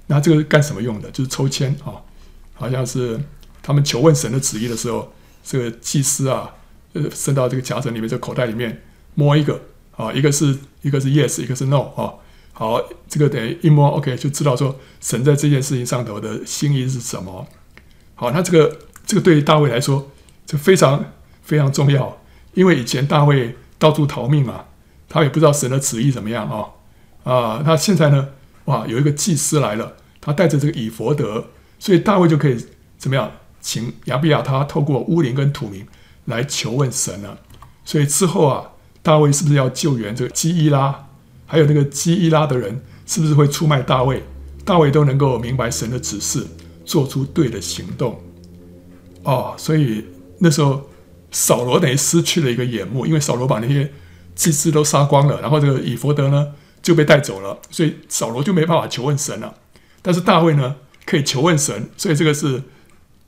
[0.07, 1.11] 那这个是干什么用的？
[1.11, 1.99] 就是抽签啊，
[2.53, 3.19] 好像是
[3.61, 5.11] 他们求问神的旨意的时候，
[5.43, 6.49] 这个祭司啊，
[6.93, 8.84] 呃，伸到这个夹层里面，这个口袋里面
[9.15, 9.61] 摸一个
[9.97, 12.13] 啊，一个是一个是 yes，一个是 no 啊。
[12.53, 17.45] 好，这个等于一摸，OK，就知道说神在这件事情上头的心意是什么。
[18.15, 20.12] 好，那这个这个对于大卫来说，
[20.45, 21.06] 这非常
[21.41, 22.18] 非常重要，
[22.54, 24.66] 因为以前大卫到处逃命啊，
[25.10, 27.62] 他也不知道神的旨意怎么样啊啊。
[27.66, 28.30] 那现在呢，
[28.66, 31.47] 哇，有一个祭司来了，他带着这个以弗得，
[31.80, 32.66] 所以大卫就可以
[32.97, 35.86] 怎么样，请亚比亚他透过乌灵跟土明
[36.26, 37.39] 来求问神了。
[37.86, 41.08] 所以之后啊，大卫是不是要救援这个基伊拉？
[41.45, 44.24] 还有那个基伊拉的人是不是会出卖大卫？
[44.66, 46.47] 大卫都能够明白神的指示，
[46.86, 48.20] 做出对的行动。
[49.24, 50.05] 哦，所以
[50.39, 50.89] 那时候
[51.32, 53.91] 扫罗等于失去了一个眼目，因为扫罗把那些
[54.36, 59.55] 祭司都杀光了，然后这个以弗得呢就被带走了，所以扫罗就没办法求问神了。
[60.01, 62.63] 但是大卫呢可以求问神，所以这个是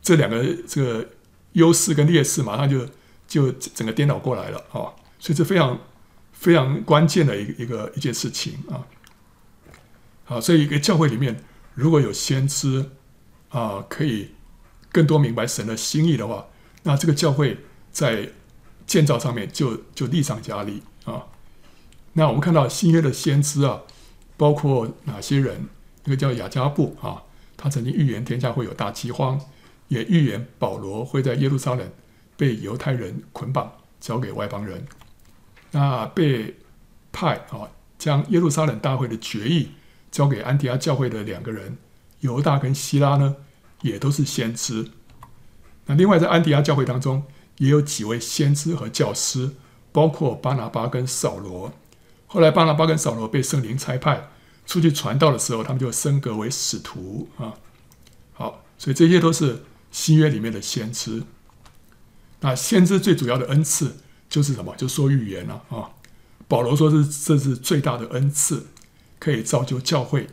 [0.01, 1.07] 这两个这个
[1.53, 2.87] 优势跟劣势马上就
[3.27, 4.93] 就整个颠倒过来了啊、哦！
[5.19, 5.79] 所以这非常。
[6.37, 8.85] 非常关键的一一个一件事情啊，
[10.25, 11.43] 好，所以一个教会里面
[11.73, 12.91] 如果有先知
[13.49, 14.31] 啊，可以
[14.95, 16.47] 更多明白神的心意的话，
[16.83, 17.57] 那这个教会
[17.91, 18.29] 在
[18.87, 21.21] 建造上面就就力上加力啊。
[22.13, 23.81] 那我们看到新约的先知啊，
[24.37, 25.67] 包括哪些人？
[26.05, 27.23] 一个叫亚加布啊，
[27.57, 29.37] 他曾经预言天下会有大饥荒，
[29.89, 31.91] 也预言保罗会在耶路撒冷
[32.37, 33.69] 被犹太人捆绑，
[33.99, 34.87] 交给外邦人。
[35.71, 36.55] 那被
[37.11, 37.67] 派啊，
[37.97, 39.71] 将耶路撒冷大会的决议
[40.09, 41.77] 交给安提阿教会的两个人，
[42.21, 43.35] 犹大跟希拉呢，
[43.81, 44.91] 也都是先知。
[45.85, 47.23] 那另外在安提阿教会当中，
[47.57, 49.51] 也有几位先知和教师，
[49.91, 51.73] 包括巴拿巴跟扫罗。
[52.27, 54.29] 后来巴拿巴跟扫罗被圣灵差派
[54.65, 57.53] 出去传道的时候，他们就升格为使徒啊。
[58.33, 61.23] 好，所以这些都是新约里面的先知。
[62.41, 63.97] 那先知最主要的恩赐。
[64.27, 64.75] 就是什么？
[64.75, 65.91] 就说预言了啊！
[66.47, 68.65] 保罗说是这是最大的恩赐，
[69.19, 70.27] 可以造就教会。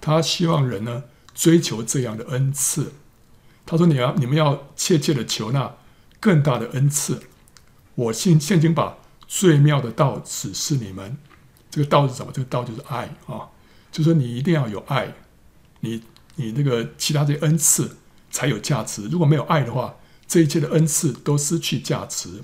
[0.00, 1.04] 他希望人呢
[1.36, 2.94] 追求这样的恩赐。
[3.66, 5.76] 他说：“你要你们要切切的求那
[6.18, 7.20] 更大的恩赐。
[7.94, 8.96] 我现现今把
[9.28, 11.16] 最妙的道指示你们。
[11.70, 12.32] 这个道是什么？
[12.32, 13.50] 这个道就是爱啊！
[13.92, 15.14] 就说你一定要有爱，
[15.80, 16.02] 你
[16.36, 17.96] 你那个其他这些恩赐
[18.30, 19.06] 才有价值。
[19.08, 22.42] 如果没有爱的话，这一切的恩赐都失去价值。”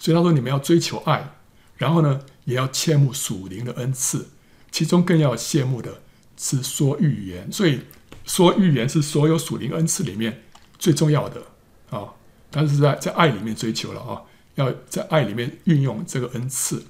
[0.00, 1.34] 所以他说：“你们要追求爱，
[1.76, 4.30] 然后呢，也要切慕属灵的恩赐，
[4.72, 6.00] 其中更要羡慕的
[6.36, 7.52] 是说预言。
[7.52, 7.82] 所以
[8.24, 10.42] 说预言是所有属灵恩赐里面
[10.78, 11.42] 最重要的
[11.90, 12.14] 啊。
[12.50, 14.22] 但是在在爱里面追求了啊，
[14.56, 16.84] 要在爱里面运用这个恩赐。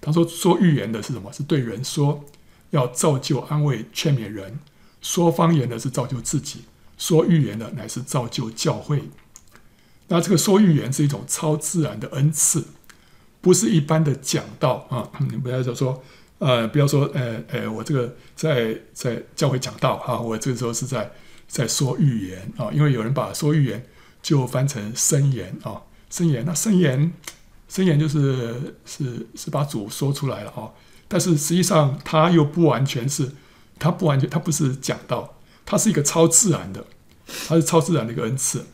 [0.00, 1.32] 他说说预言的是什么？
[1.32, 2.24] 是对人说，
[2.70, 4.58] 要造就、安慰、劝勉人；
[5.00, 6.60] 说方言的是造就自己；
[6.98, 9.04] 说预言的乃是造就教会。”
[10.08, 12.64] 那这个说预言是一种超自然的恩赐，
[13.40, 15.08] 不是一般的讲道啊！
[15.30, 16.02] 你不要说，
[16.42, 21.08] 呃，不要说，呃，呃，我这个在在教会讲道哈，我这个时候是在
[21.46, 23.86] 在说预言啊，因为有人把说预言
[24.20, 25.80] 就翻成申言啊，
[26.10, 27.12] 申言，那申言，
[27.68, 30.68] 申言就是是是把主说出来了啊，
[31.06, 33.30] 但是实际上它又不完全是，
[33.78, 36.84] 它不完全，它不是讲道，它是一个超自然的，
[37.46, 38.64] 它是超自然的一个恩赐，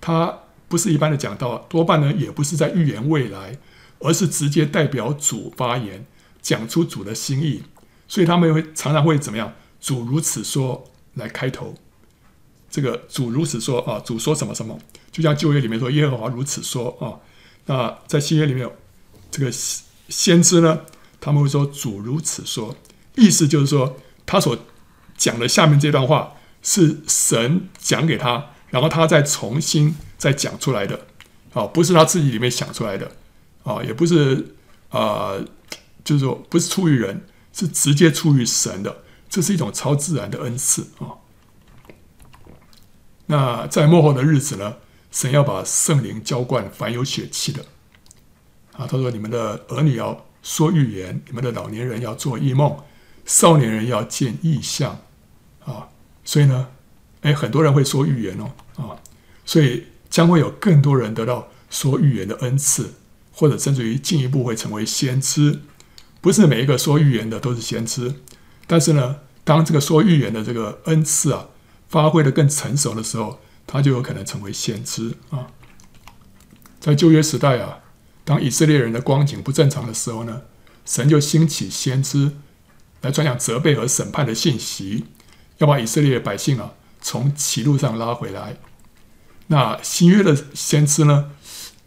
[0.00, 0.40] 它。
[0.66, 3.56] 不是一般的讲道，多半呢也不是在预言未来，
[4.00, 6.04] 而是直接代表主发言，
[6.44, 7.64] 讲出主的心意。
[8.06, 9.52] 所以他们会常常会怎么样？
[9.80, 10.84] 主如此说
[11.14, 11.74] 来开头，
[12.70, 14.78] 这个主如此说啊，主说什么什么，
[15.10, 17.18] 就像旧约里面说耶和华如此说啊。
[17.66, 18.70] 那在新约里面，
[19.30, 19.50] 这个
[20.08, 20.80] 先知呢，
[21.18, 22.76] 他们会说主如此说，
[23.16, 24.56] 意思就是说他所
[25.16, 31.06] 讲的下面这段话是神讲给他，然后他再重新再讲出来的，
[31.54, 33.10] 啊，不是他自己里面想出来的，
[33.62, 34.54] 啊，也不是
[34.90, 35.34] 啊，
[36.04, 41.18] 就是说不是出于人，是直接出于神的，这是一种超自然的恩赐啊。
[43.26, 44.76] 那在末后的日子呢，
[45.10, 47.64] 神要把圣灵浇灌凡有血气的，
[48.72, 52.76] 啊，他说你们的儿女要说预言，你们的老年人要做异梦，
[53.24, 55.00] 少年人要见异象，
[55.64, 55.88] 啊，
[56.22, 56.68] 所以呢，
[57.22, 59.00] 哎，很多人会说预言哦，啊，
[59.46, 62.92] 所以将会有更多人得到说预言的恩赐，
[63.32, 65.60] 或者甚至于进一步会成为先知。
[66.24, 68.14] 不是每一个说预言的都是先知，
[68.66, 71.48] 但是呢，当这个说预言的这个恩赐啊。
[71.86, 75.46] 发挥的更成熟的时候，他就有可能成为先知啊。
[76.80, 77.80] 在旧约时代啊，
[78.24, 80.42] 当以色列人的光景不正常的时候呢，
[80.84, 82.32] 神就兴起先知
[83.02, 85.04] 来传讲责备和审判的信息，
[85.58, 88.56] 要把以色列百姓啊从歧路上拉回来。
[89.48, 91.30] 那新约的先知呢，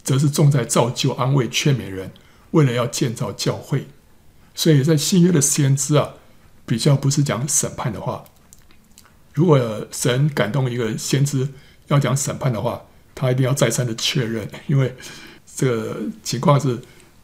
[0.03, 2.13] 则是重在造就、安慰、劝勉人，
[2.51, 3.87] 为了要建造教会。
[4.57, 6.15] 所以在新约的先知啊，
[6.65, 8.25] 比较不是讲审判的话。
[9.35, 11.47] 如果神感动一个先知
[11.89, 12.81] 要讲审判的话，
[13.13, 14.95] 他一定要再三的确认，因为
[15.55, 16.79] 这个情况是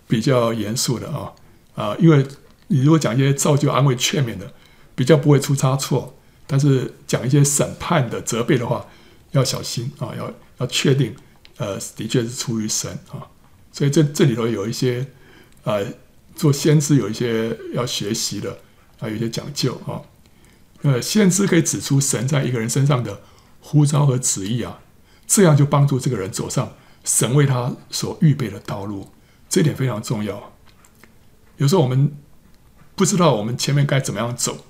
[0.07, 1.34] 比较严肃的啊
[1.73, 1.97] 啊！
[1.99, 2.23] 因为
[2.67, 4.53] 你如果讲一些造就、安慰、劝勉的，
[4.93, 6.13] 比较不会出差错；
[6.45, 8.86] 但是讲一些审判的、责备的话，
[9.31, 11.15] 要小心啊，要要确定，
[11.57, 13.25] 呃，的确是出于神啊。
[13.71, 15.07] 所以这这里头有一些
[15.63, 15.84] 呃，
[16.36, 18.59] 做先知有一些要学习的，
[18.99, 20.01] 还有一些讲究啊。
[20.81, 23.21] 呃，先知可以指出神在一个人身上的
[23.61, 24.79] 呼召和旨意啊，
[25.25, 26.73] 这样就帮助这个人走上
[27.05, 29.09] 神为他所预备的道路，
[29.47, 30.51] 这点非常重要。
[31.57, 32.17] 有时候我们
[32.95, 34.65] 不知道我们前面该怎么样走，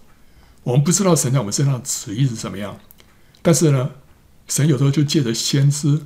[0.64, 2.78] 我们不知道神在我们身上的旨意是怎么样，
[3.42, 3.92] 但是呢，
[4.48, 6.02] 神有时候就借着先知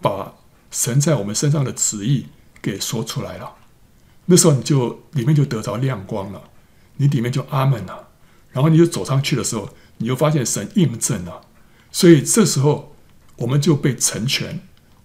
[0.00, 0.34] 把
[0.70, 2.28] 神在我们身上的旨意
[2.62, 3.56] 给说出来了，
[4.30, 6.40] 那时候你就里面就得着亮光了，
[6.98, 8.10] 你里面就阿门了。
[8.52, 9.68] 然后你就走上去的时候，
[9.98, 11.40] 你就发现神印证了，
[11.90, 12.94] 所以这时候
[13.38, 14.60] 我们就被成全，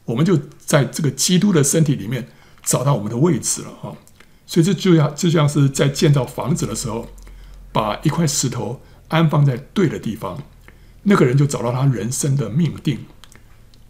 [0.05, 2.28] 我们就在这个基督的身体里面
[2.63, 3.97] 找到我们的位置了哈！
[4.45, 7.07] 所以这就要就像是在建造房子的时候，
[7.71, 10.43] 把一块石头安放在对的地方，
[11.01, 13.05] 那个人就找到他人生的命定，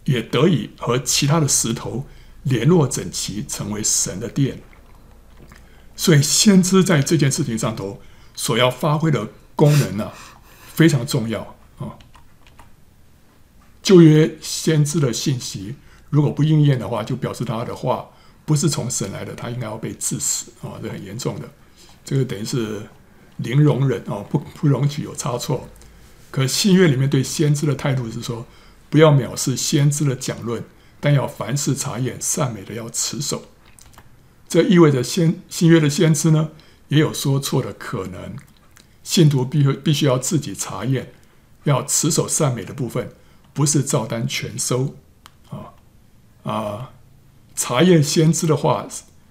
[0.04, 2.06] 也得以和其他的石头
[2.42, 4.62] 联络整齐，成为神的殿。
[5.96, 8.00] 所以先知在这件事情上头
[8.34, 9.28] 所要发挥的。
[9.56, 10.12] 功能呢、啊、
[10.74, 11.40] 非常重要
[11.78, 11.96] 啊！
[13.82, 15.76] 旧约先知的信息
[16.10, 18.06] 如果不应验的话，就表示他的话
[18.44, 20.76] 不是从神来的，他应该要被治死啊！
[20.82, 21.48] 这很严重的，
[22.04, 22.82] 这个等于是
[23.38, 25.66] 零容忍啊，不不容许有差错。
[26.30, 28.44] 可新约里面对先知的态度是说，
[28.90, 30.62] 不要藐视先知的讲论，
[31.00, 33.42] 但要凡事查验善美的要持守。
[34.48, 36.50] 这意味着先新约的先知呢，
[36.88, 38.36] 也有说错的可能。
[39.02, 41.12] 信徒必须必须要自己查验，
[41.64, 43.12] 要持守善美的部分，
[43.52, 44.96] 不是照单全收
[45.48, 45.74] 啊
[46.42, 46.90] 啊！
[47.54, 48.86] 查验先知的话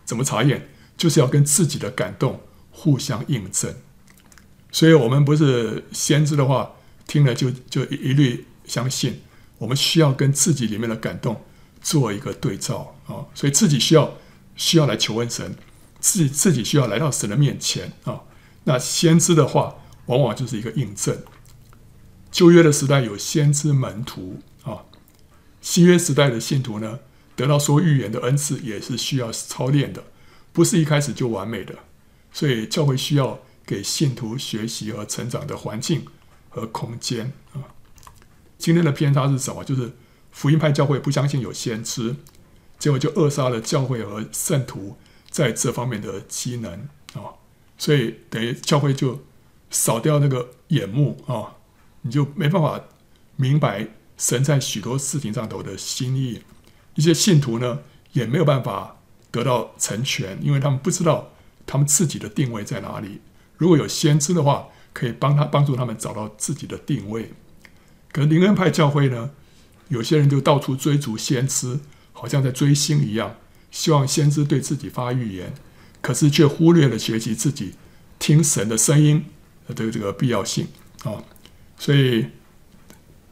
[0.06, 0.70] 怎么查验？
[0.98, 2.42] 就是要跟自己的感动
[2.72, 3.76] 互相印证。
[4.72, 6.72] 所以，我们不是先知的话
[7.06, 9.22] 听了就就一律相信，
[9.58, 11.44] 我们需要跟自己里面的感动
[11.82, 13.28] 做一个对照啊！
[13.34, 14.14] 所以，自己需要
[14.56, 15.56] 需要来求问神，
[16.00, 18.22] 自己自己需要来到神的面前啊！
[18.64, 19.76] 那先知的话，
[20.08, 21.24] 往往就是一个印证。
[22.32, 24.86] 旧约的时代有先知门徒啊，
[25.62, 27.00] 新约时代的信徒呢，
[27.36, 30.04] 得到说预言的恩赐，也是需要操练的，
[30.52, 31.76] 不是一开始就完美的。
[32.34, 36.06] 所以教会需要给信徒学习和成长的环境
[36.50, 37.64] 和空间啊。
[38.58, 39.64] 今天的偏差是什么？
[39.64, 39.94] 就是
[40.32, 42.16] 福音派教会不相信有先知，
[42.80, 44.98] 结果就扼杀了教会和圣徒
[45.30, 46.72] 在这方面的机能
[47.14, 47.34] 啊。
[47.78, 49.24] 所以等于教会就
[49.70, 51.56] 扫掉那个眼目啊，
[52.02, 52.80] 你就没办法
[53.36, 56.42] 明白神在许多事情上头的心意。
[56.96, 57.80] 一些信徒呢，
[58.14, 61.32] 也没有办法得到成全，因为他们不知道
[61.66, 63.20] 他们自己的定位在哪里。
[63.58, 67.34] 如果有先知的话，可以帮他帮助他们找到自己的定位。
[68.14, 69.32] 可是灵恩派教会呢，
[69.90, 71.82] 有些人就到处追逐先知，
[72.16, 73.36] 好像在追星一样，
[73.70, 75.54] 希望先知对自己发预言。
[76.02, 77.74] 可是却忽略了学习自己
[78.20, 79.26] 听神的声音
[79.68, 80.68] 的这个必要性
[81.04, 81.24] 啊，
[81.80, 82.28] 所以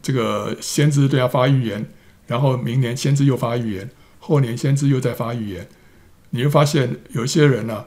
[0.01, 1.87] 这个先知对他发预言，
[2.25, 5.69] 然后明年先知又发预言，后年先知又在发预言，
[6.31, 7.85] 你会发现有一些人呢、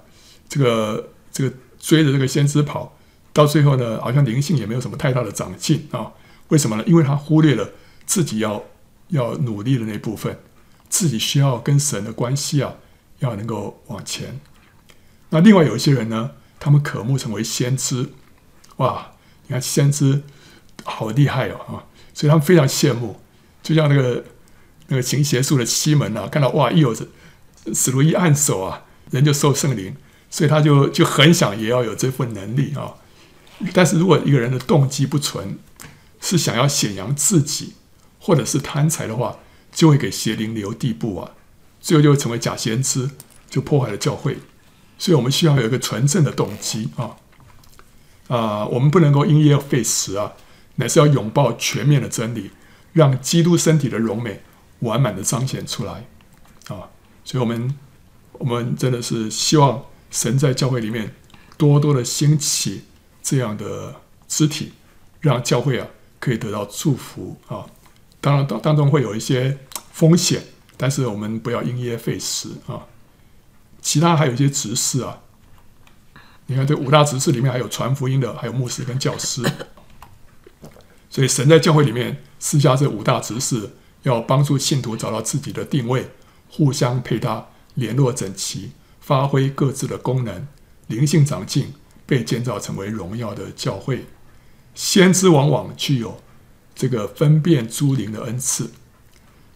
[0.49, 2.97] 这个这个追着这个先知跑，
[3.33, 6.13] 到最后呢，好像灵性也没有什么太大的长进啊。
[6.51, 6.85] 为什么呢？
[6.87, 7.73] 因为他忽略了
[8.07, 8.65] 自己要
[9.09, 10.39] 要努力的那部分，
[10.89, 12.75] 自己需要跟神的关系啊，
[13.19, 14.41] 要能够往前。
[15.31, 18.11] 那另外有一些人呢，他们渴慕成为先知，
[18.77, 19.13] 哇，
[19.47, 20.23] 你看先知
[20.85, 21.85] 好厉害哦啊，
[22.15, 23.21] 所以他们非常羡慕。
[23.63, 24.25] 就像那个
[24.87, 26.95] 那个行邪术的西门啊，看到哇，一有
[27.75, 29.97] 使徒一按手啊，人就受圣灵，
[30.31, 32.95] 所以他就就很想也要有这份能力啊。
[33.75, 35.59] 但是如果一个人的动机不纯，
[36.21, 37.75] 是想要显扬自己，
[38.21, 39.37] 或者是贪财的话，
[39.77, 41.33] 就会给邪灵留地步啊，
[41.83, 43.11] 最后就会成为假先知，
[43.51, 44.39] 就破坏了教会。
[44.99, 47.17] 所以我们需要有一个纯正的动机啊
[48.29, 50.33] 啊，我们不能够因噎废食啊，
[50.77, 52.51] 乃是要拥抱全面的真理，
[52.95, 54.41] 让基督身体的荣美
[54.79, 56.07] 完满的彰显出来
[56.69, 56.89] 啊。
[57.23, 57.79] 所以，我们
[58.33, 61.15] 我们真的是希望神在教会里面
[61.59, 62.85] 多多的兴起
[63.23, 63.97] 这样的
[64.27, 64.73] 肢体，
[65.21, 65.87] 让教会啊。
[66.19, 67.65] 可以得到祝福啊！
[68.23, 69.57] 当然当当中会有一些
[69.97, 70.43] 风险，
[70.77, 72.85] 但是我们不要因噎废食啊。
[73.81, 75.23] 其他还有一些执事啊，
[76.49, 79.43] 你看这五大执事里面还有传福音的，还有牧师跟教师。
[81.09, 83.71] 所以神在教会里面施加这五大执事，
[84.03, 86.11] 要帮助信徒找到自己的定位，
[86.51, 90.47] 互相配搭，联络整齐，发挥各自的功能，
[90.89, 91.73] 灵性长进，
[92.05, 94.05] 被建造成为荣耀的教会。
[94.75, 96.21] 先知往往具有
[96.75, 98.73] 这个分辨诸灵的恩赐，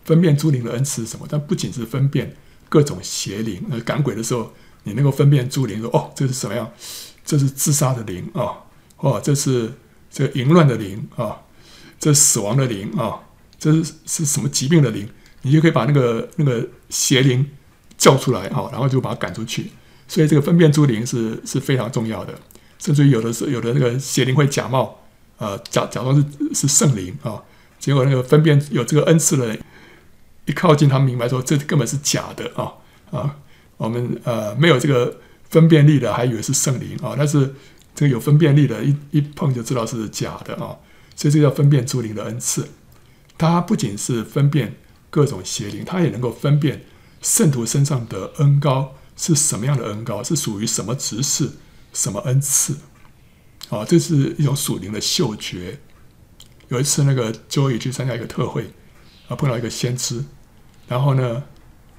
[0.04, 1.26] 分辨诸灵的恩赐是什么？
[1.28, 2.34] 但不仅是分辨
[2.68, 4.52] 各种邪灵，呃，赶鬼的时候，
[4.84, 6.70] 你能够分辨诸灵，说哦，这是什么样？
[7.24, 8.64] 这是自杀的灵啊，
[8.96, 9.72] 哦，这是
[10.10, 11.42] 这淫乱的灵啊，
[11.98, 13.20] 这死亡的灵啊，
[13.58, 15.08] 这是是什么疾病的灵？
[15.42, 17.48] 你就可以把那个那个邪灵
[17.96, 19.70] 叫出来啊，然后就把它赶出去。
[20.08, 22.34] 所以这个分辨诸灵是是非常重要的，
[22.78, 24.96] 甚至于有的时候有的那个邪灵会假冒。
[25.38, 27.42] 呃，假假装是是圣灵啊，
[27.78, 29.56] 结果那个分辨有这个恩赐的，
[30.50, 32.74] 一靠近他明白说这根本是假的啊
[33.12, 33.36] 啊！
[33.76, 37.54] 我们呃没有这个分辨力的，还以为是圣灵啊，但是
[37.94, 40.76] 这个有分辨力的，一一碰就知道是假的啊，
[41.14, 42.66] 所以这叫分辨诸灵的恩赐。
[43.38, 44.74] 它不仅是分辨
[45.08, 46.84] 各种邪灵，它也能够分辨
[47.22, 51.48] 圣徒身上的恩高是什么样的恩高，是属于什么职事、
[51.92, 52.76] 什么恩赐。
[53.68, 55.78] 啊，这是一种属灵的嗅觉。
[56.68, 58.72] 有一次，那个 joy 去参加一个特会，
[59.28, 60.24] 啊，碰到一个先知，
[60.90, 61.40] 然后呢，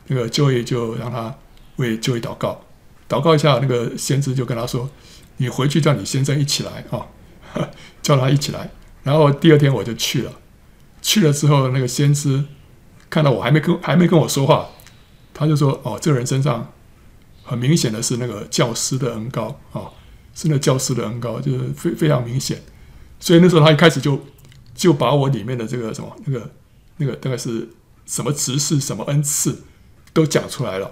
[0.07, 1.33] 那个 Joey 就让他
[1.77, 2.61] 为 Joey 祷告，
[3.07, 4.89] 祷告一下，那个先知就跟他说
[5.37, 7.07] ：“你回去叫你先生一起来啊，
[8.03, 8.69] 叫他一起来。”
[9.03, 10.33] 然后第二天我就去了，
[11.01, 12.43] 去了之后，那个先知
[13.09, 14.67] 看到我还没跟还没跟我说话，
[15.33, 16.73] 他就说：“哦，这个人身上
[17.43, 19.89] 很明显的是那个教师的恩膏啊。”
[20.35, 22.61] 是那教师的恩膏，就是非非常明显，
[23.19, 24.17] 所以那时候他一开始就
[24.73, 26.49] 就把我里面的这个什么那个
[26.97, 27.67] 那个大概是
[28.05, 29.63] 什么职事、什么恩赐
[30.13, 30.91] 都讲出来了。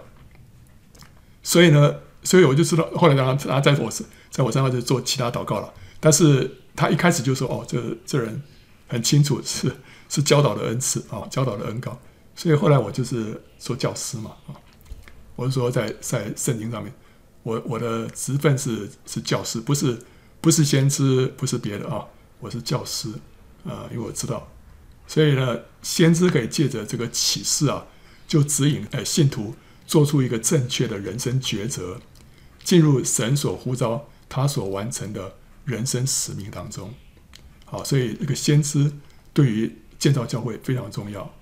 [1.44, 3.90] 所以呢，所以我就知道，后来让他他在我
[4.30, 5.74] 在我身上就做其他祷告了。
[6.00, 8.42] 但是他一开始就说：“哦，这这人
[8.88, 9.76] 很清楚是
[10.08, 12.00] 是教导的恩赐啊，教导的恩膏。”
[12.36, 14.56] 所以后来我就是做教师嘛啊，
[15.36, 16.94] 我是说在在圣经上面。
[17.44, 19.98] 我我的职分是是教师，不是
[20.42, 22.06] 不是先知，不是别的啊，
[22.40, 23.10] 我是教师
[23.66, 24.48] 啊，因为我知道，
[25.10, 27.88] 所以呢，先知可以借着这个启示啊，
[28.28, 29.56] 就指引呃信徒
[29.88, 32.00] 做出一个正确的人生抉择，
[32.64, 35.34] 进入神所呼召他所完成的
[35.66, 36.94] 人生使命当中。
[37.66, 38.92] 好，所以这个先知
[39.34, 41.34] 对于建造教会非常重要。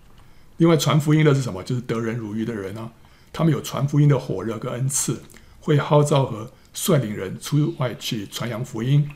[0.56, 1.62] 另外，传福音的是什么？
[1.62, 2.94] 就是得人如鱼的人啊，
[3.34, 5.22] 他们有传福音的火热跟恩赐。
[5.60, 9.12] 会号召和率领人出外去传扬福音，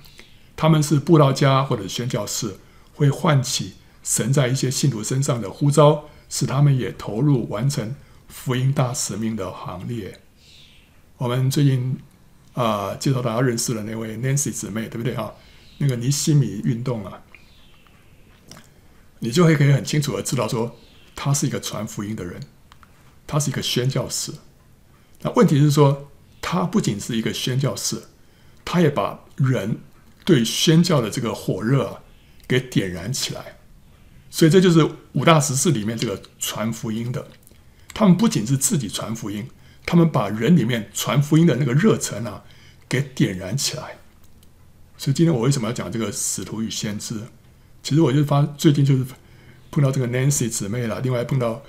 [0.58, 2.58] 他们是布道家或者宣教士，
[2.94, 7.96] 会唤起神在一些信徒身上的呼召，使他们也投入完成
[8.28, 10.20] 福音大使命的行列。
[11.18, 12.00] 我们最近
[12.54, 15.34] 啊、介绍大家认识了那位 Nancy 姊妹，对不对哈？
[15.78, 17.22] 那个尼西米运动啊，
[19.20, 20.76] 你就会可以很清楚的知道说，
[21.16, 22.42] 他是一个传福音的人，
[23.26, 24.34] 他是一个宣教士。
[25.22, 26.08] 那问题是说。
[26.44, 28.02] 他不仅是一个宣教士，
[28.66, 29.80] 他也把人
[30.26, 32.02] 对宣教的这个火热啊
[32.48, 33.60] 给点燃起来。
[34.32, 37.28] 所以这就是五大十事里面这个传福音的。
[37.94, 39.46] 他们不仅是自己传福音，
[39.86, 42.42] 他们把人里面传福音的那个热忱啊
[42.88, 43.98] 给点燃起来。
[44.98, 47.16] 所以今天我为什么要讲这个使徒与先知？
[47.84, 49.06] 其实我就发最近就是
[49.70, 51.62] 碰到这个 Nancy 姊妹了，另外碰到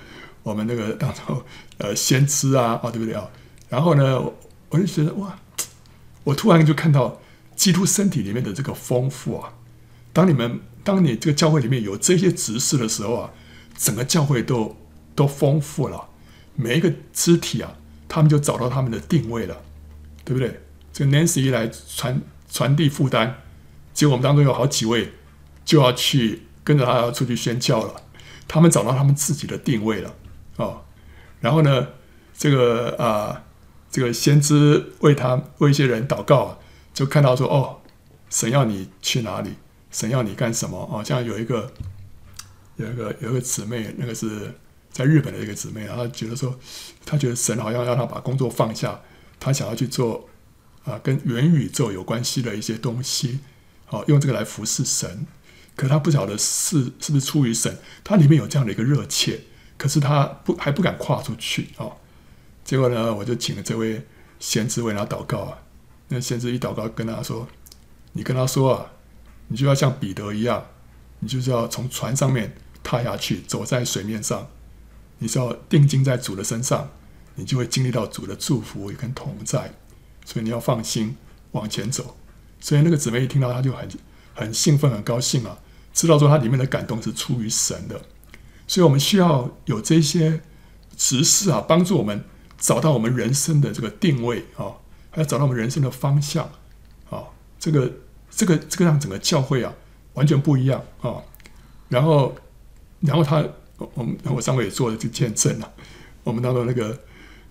[0.43, 1.43] 我们那个当中
[1.79, 3.29] 呃先知啊，啊对不对啊？
[3.67, 4.21] 然后呢，
[4.69, 5.37] 我就觉得哇，
[6.23, 7.19] 我突然就看到
[7.55, 9.53] 基督身体里面的这个丰富啊。
[10.13, 13.31] 当你们当你这个教会里面有这些执事的时候啊，
[13.77, 14.75] 整个教会都
[15.15, 16.09] 都丰富了，
[16.55, 17.75] 每一个肢体啊，
[18.07, 19.61] 他们就找到他们的定位了，
[20.23, 20.61] 对不对？
[20.91, 23.35] 这个 Nancy 一来传传递负担，
[23.93, 25.13] 结果我们当中有好几位
[25.65, 26.43] 就要去。
[26.65, 27.93] 跟着他要出去宣教了，
[28.47, 30.15] 他们找到他们自己的定位了
[30.55, 30.85] 哦。
[31.41, 31.89] 然后呢，
[32.37, 33.43] 这个啊、
[33.91, 36.57] 这个先知为他为一些人祷告，
[36.93, 37.81] 就看到说哦，
[38.29, 39.55] 神要你去哪里？
[39.93, 40.77] 神要你干什么？
[40.91, 41.71] 哦，像有一个
[42.75, 44.53] 有一个有一个姊妹，那个是
[44.91, 46.53] 在日本的一个姊妹，她觉得说，
[47.05, 48.99] 她觉得神好像让她把工作放下，
[49.39, 50.27] 她想要去做
[50.83, 53.39] 啊、跟元宇宙有关系的一些东西，
[53.85, 55.25] 好、哦，用这个来服侍神。
[55.75, 59.39] 可他不晓得是是不是出于神，他里面有这样的一个热切，
[59.75, 61.97] 可是他不还不敢跨出去啊、哦。
[62.63, 64.05] 结果呢，我就请了这位
[64.39, 65.57] 先知为他祷告啊。
[66.09, 67.47] 那先知一祷告，跟他说
[68.13, 68.91] ：“你跟他说啊，
[69.47, 70.65] 你就要像彼得一样，
[71.19, 74.47] 你就是要从船上面踏下去，走在水面上，
[75.19, 76.89] 你是要定睛在主的身上，
[77.35, 79.73] 你就会经历到主的祝福跟同在。
[80.25, 81.15] 所以你要放心
[81.51, 82.17] 往前走。”
[82.59, 83.89] 所以那个姊妹一听到，他就很
[84.33, 85.57] 很兴奋，很高兴啊。
[85.93, 88.01] 知道说它里面的感动是出于神的，
[88.65, 90.41] 所以我们需要有这些
[90.97, 92.23] 执事啊，帮助我们
[92.57, 94.73] 找到我们人生的这个定位啊，
[95.11, 96.49] 还要找到我们人生的方向
[97.09, 97.25] 啊。
[97.59, 97.91] 这个
[98.35, 99.73] 这个这个让整个教会啊
[100.13, 101.15] 完全不一样啊。
[101.89, 102.35] 然后
[103.01, 103.45] 然后他
[103.77, 105.73] 我们我上回也做了这个见证了，
[106.23, 106.99] 我们当中那个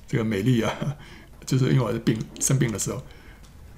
[0.06, 0.74] 这个美丽啊，
[1.46, 3.02] 就是因为我的病生病的时候，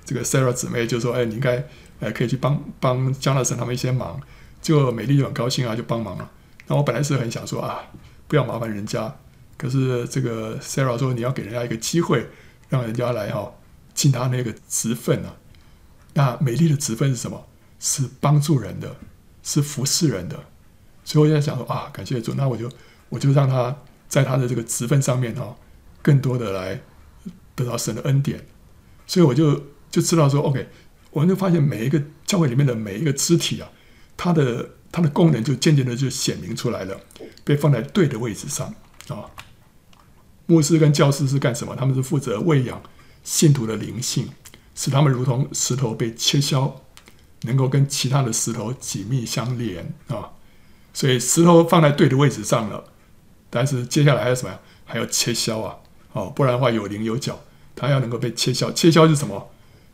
[0.05, 1.65] 这个 Sarah 姊妹就说：“哎，你应该
[2.01, 4.21] 哎可以去帮帮 Jonathan 他们一些忙。”
[4.63, 6.31] 就美丽就很高兴啊，就帮忙了。
[6.69, 7.81] 那我本来是很想说啊，
[8.27, 9.15] 不要麻烦人家。
[9.59, 12.27] 可是这个 Sarah 说，你要给人家一个机会，
[12.71, 13.55] 让人家来哈、哦、
[13.93, 15.37] 尽他那个职分啊。
[16.15, 17.47] 那美丽的职分是什么？
[17.79, 18.97] 是帮助人的，
[19.43, 20.43] 是服侍人的。
[21.05, 22.71] 所以我在想说啊，感谢主，那我就
[23.11, 23.77] 我就让他
[24.09, 25.55] 在他的这个职分上面、哦，
[26.01, 26.81] 更多的来
[27.55, 28.47] 得到神的恩典。
[29.07, 30.67] 所以我就就知道说，OK，
[31.11, 33.69] 我们就发现每一个教会里面的每一个肢体啊。
[34.17, 36.99] 它的它的功能就渐渐的就显明出来了，
[37.43, 38.73] 被放在对的位置上
[39.09, 39.29] 啊。
[40.47, 41.75] 牧师跟教师是干什么？
[41.75, 42.81] 他们是负责喂养
[43.25, 44.29] 信徒的灵性，
[44.75, 46.81] 使他们如同石头被切削，
[47.43, 50.31] 能够跟其他的石头紧密相连啊。
[50.93, 52.85] 所以石头放在对的位置上了，
[53.51, 54.61] 但是接下来还有什么呀？
[54.85, 55.77] 还要切削啊！
[56.13, 57.41] 哦，不然的话有棱有角，
[57.75, 58.71] 它要能够被切削。
[58.73, 59.51] 切削是什么？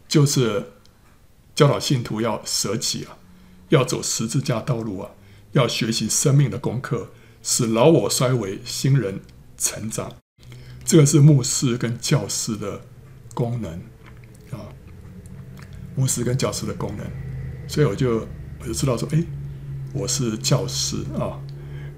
[0.08, 0.72] 就是
[1.54, 3.16] 教导信徒要舍己啊。
[3.68, 5.10] 要走十字架道路啊！
[5.52, 7.10] 要学习生命的功课，
[7.40, 9.20] 使老我衰微，新人
[9.56, 10.12] 成长。
[10.84, 12.80] 这个是牧师跟教师的
[13.32, 13.80] 功能，
[16.00, 17.06] 牧师跟教师的功能。
[17.68, 18.26] 所以我就
[18.58, 19.22] 我就知道说，哎，
[19.92, 21.38] 我是教师啊。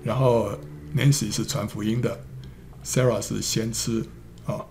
[0.03, 0.51] 然后
[0.97, 2.21] Nancy 是传福音的
[2.85, 4.05] ，Sarah 是先知
[4.45, 4.67] 啊。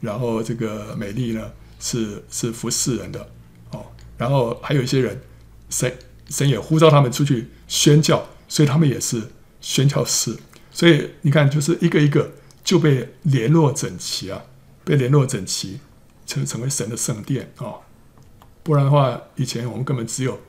[0.00, 3.30] 然后这个美丽呢是是服侍人的
[3.70, 3.86] 哦。
[4.18, 5.20] 然后还有一些人
[5.70, 5.96] 神？
[6.30, 9.22] 神也呼召他们出去宣教，所以他们也是
[9.60, 10.34] 宣教士。
[10.72, 12.32] 所以你看，就是一个一个
[12.64, 14.42] 就被联络整齐啊，
[14.84, 15.78] 被联络整齐，
[16.24, 17.80] 成成为神的圣殿啊、哦。
[18.64, 20.40] 不然的话，以前我们根本只有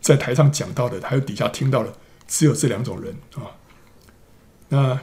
[0.00, 1.92] 在台上讲到的，还有底下听到的，
[2.26, 3.54] 只有这两种人啊、
[4.70, 5.00] 那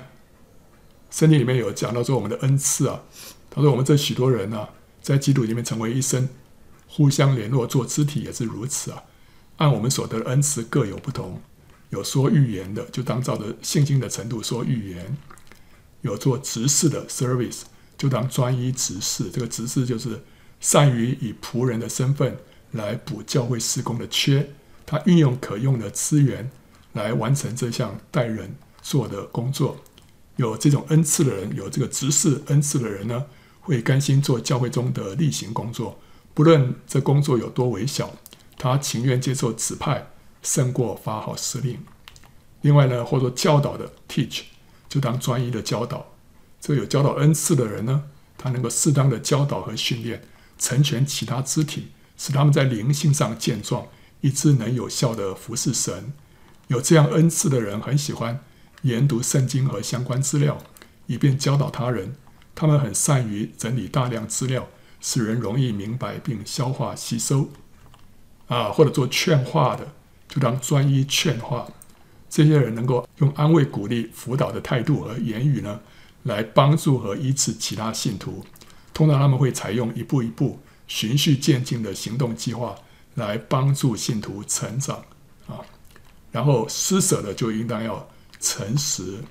[1.10, 3.04] 圣经里面有讲到说，我们的恩赐啊，
[3.50, 4.70] 他说我们这许多人啊，
[5.02, 6.28] 在基督里面成为一身，
[6.88, 9.04] 互相联络做肢体也是如此啊。
[9.58, 11.42] 按我们所得的恩赐各有不同，
[11.92, 15.06] 有说预言的，就当照着信心的程度说预言；
[16.02, 17.62] 有做执事的 service，
[17.98, 19.30] 就当专一执事。
[19.30, 20.24] 这个执事就是
[20.60, 22.38] 善于以仆人的身份
[22.72, 24.50] 来补教会施工的缺，
[24.86, 26.50] 他运用可用的资源
[26.94, 29.78] 来完成这项带人做的工作。
[30.36, 33.26] 有这种恩赐的人，有这个执事恩赐的人呢，
[33.62, 36.00] 会甘心做教会中的例行工作，
[36.34, 38.12] 不论这工作有多微小。
[38.60, 40.08] 他情愿接受指派，
[40.42, 41.80] 胜过发号施令。
[42.62, 44.42] 另外呢，或者教导的 teach，
[44.90, 46.06] 就当专一的教导。
[46.60, 48.04] 这个有教导恩赐的人呢，
[48.38, 50.24] 他能够适当的教导和训练，
[50.58, 53.88] 成全其他肢体，使他们在灵性上健壮，
[54.22, 56.12] 以致能有效的服侍神。
[56.68, 58.42] 有这样恩赐的人，很喜欢
[58.82, 60.58] 研读圣经和相关资料，
[61.06, 62.16] 以便教导他人。
[62.54, 64.68] 他们很善于整理大量资料，
[65.00, 67.50] 使人容易明白并消化吸收。
[68.48, 69.94] 啊，或者做劝化的，
[70.28, 71.72] 就当专一劝化；
[72.30, 75.82] 这些人能够用安慰、鼓励、辅导的态度和言语呢，
[76.24, 78.46] 来帮助和医治其他信徒。
[78.94, 82.76] 通常他们会采用一步一步、循序渐进的行动计划，
[83.16, 85.04] 来帮助信徒成长
[85.48, 85.60] 啊。
[86.32, 88.10] 然后施舍的就应当要
[88.40, 89.24] 诚实。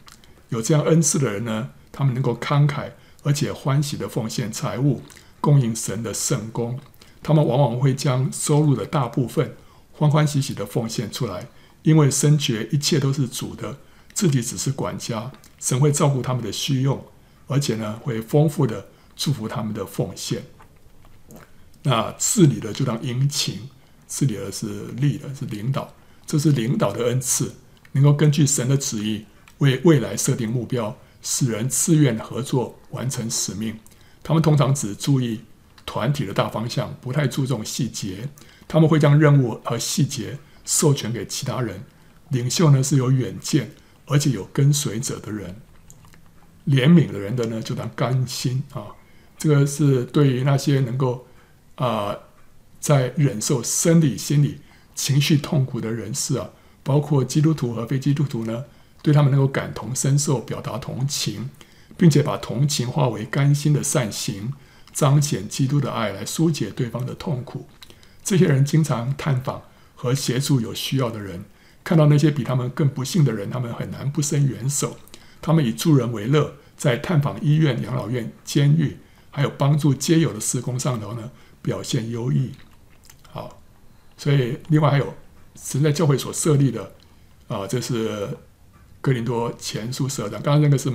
[0.51, 2.91] 有这样恩赐的人呢，他们能够慷慨
[3.23, 5.03] 而且欢喜地奉献财物，
[5.41, 6.79] 供应神的圣工。
[7.23, 9.57] 他们往往会将收入的大部分
[9.93, 11.49] 欢欢喜喜地奉献出来。
[11.83, 13.79] 因为深觉一切都是主的，
[14.13, 15.31] 自己只是管家，
[15.61, 17.05] 神会照顾他们的需用，
[17.47, 20.43] 而且呢，会丰富的祝福他们的奉献。
[21.87, 23.61] 那治理的就当殷勤，
[24.09, 25.95] 治理的是力的，是领导，
[26.27, 27.55] 这是领导的恩赐，
[27.93, 29.25] 能够根据神的旨意
[29.59, 33.79] 为未来设定目标，使人自愿合作完成使命。
[34.25, 35.43] 他们通常只注意
[35.85, 38.29] 团体的大方向，不太注重细节。
[38.67, 40.37] 他们会将任务和细节。
[40.65, 41.85] 授权给其他人，
[42.31, 43.71] 领袖呢是有远见，
[44.07, 45.55] 而且有跟随者的人，
[46.67, 48.87] 怜悯的人的呢就当甘心啊。
[49.39, 51.25] 这个是对于那些能够
[51.77, 52.21] 啊、呃、
[52.79, 54.59] 在忍受生理、心理、
[54.95, 56.51] 情绪痛苦的人士啊，
[56.83, 58.65] 包括基督徒和非基督徒呢，
[59.01, 61.49] 对他们能够感同身受，表达同情，
[61.97, 64.53] 并且把同情化为甘心的善行，
[64.93, 67.67] 彰显基督的爱来疏解对方的痛苦。
[68.23, 69.63] 这些人经常探访。
[69.99, 71.47] 和协助有需要的人，
[71.83, 74.99] 看到那些比他们更不幸的人，他们很难不伸援手。
[75.41, 78.99] 他们以助人为乐，在探访医院、养老院、监狱，
[79.31, 81.31] 还有帮助街友的施工上头呢，
[81.67, 82.53] 表现优异。
[83.29, 83.61] 好，
[84.17, 85.13] 所以另外还有
[85.57, 86.93] 神在教会所设立的，
[87.49, 88.29] 啊、这是
[89.01, 90.41] 哥林多前书十二章。
[90.41, 90.93] 刚刚那个是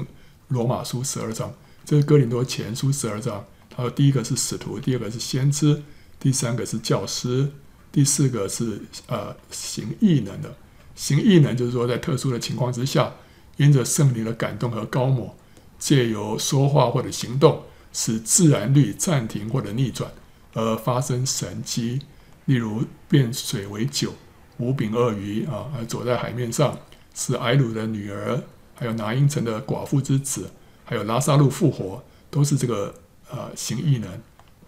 [0.48, 1.54] 罗马书十二章，
[1.84, 3.46] 这是哥林多前书十二章。
[3.70, 5.84] 他说，第一个是使徒，第二个是先知，
[6.18, 7.52] 第三个是教师。
[7.92, 10.56] 第四个是呃行异能的，
[10.96, 13.14] 行异能就是说在特殊的情况之下，
[13.58, 15.36] 因着圣灵的感动和高抹，
[15.78, 20.10] 借由说话或者行动，使自然律暂停或者逆转，
[20.54, 22.02] 而发生神迹，
[22.46, 24.14] 例如变水为酒，
[24.58, 26.78] 五饼鳄鱼啊，而走在海面上，
[27.14, 28.42] 使埃鲁的女儿，
[28.76, 30.50] 还有拿因城的寡妇之子，
[30.84, 32.94] 还有拉萨路复活，都是这个
[33.30, 34.10] 呃行异能。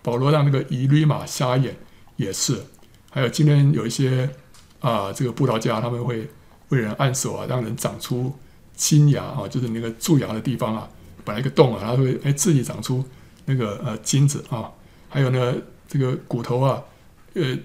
[0.02, 1.76] 保罗让那个以利马瞎眼，
[2.18, 2.62] 也是。
[3.10, 4.30] 还有今天有一些
[4.80, 6.28] 啊、这个布道家他们会
[6.70, 8.34] 为人按手啊，让人长出
[8.76, 10.90] 金牙啊，就是那个蛀牙的地方啊，
[11.24, 13.04] 本来一个洞啊，它会哎自己长出
[13.46, 14.70] 那个呃金子啊。
[15.10, 15.56] 还有呢，
[15.94, 16.84] 这个骨头啊，
[17.36, 17.56] 呃，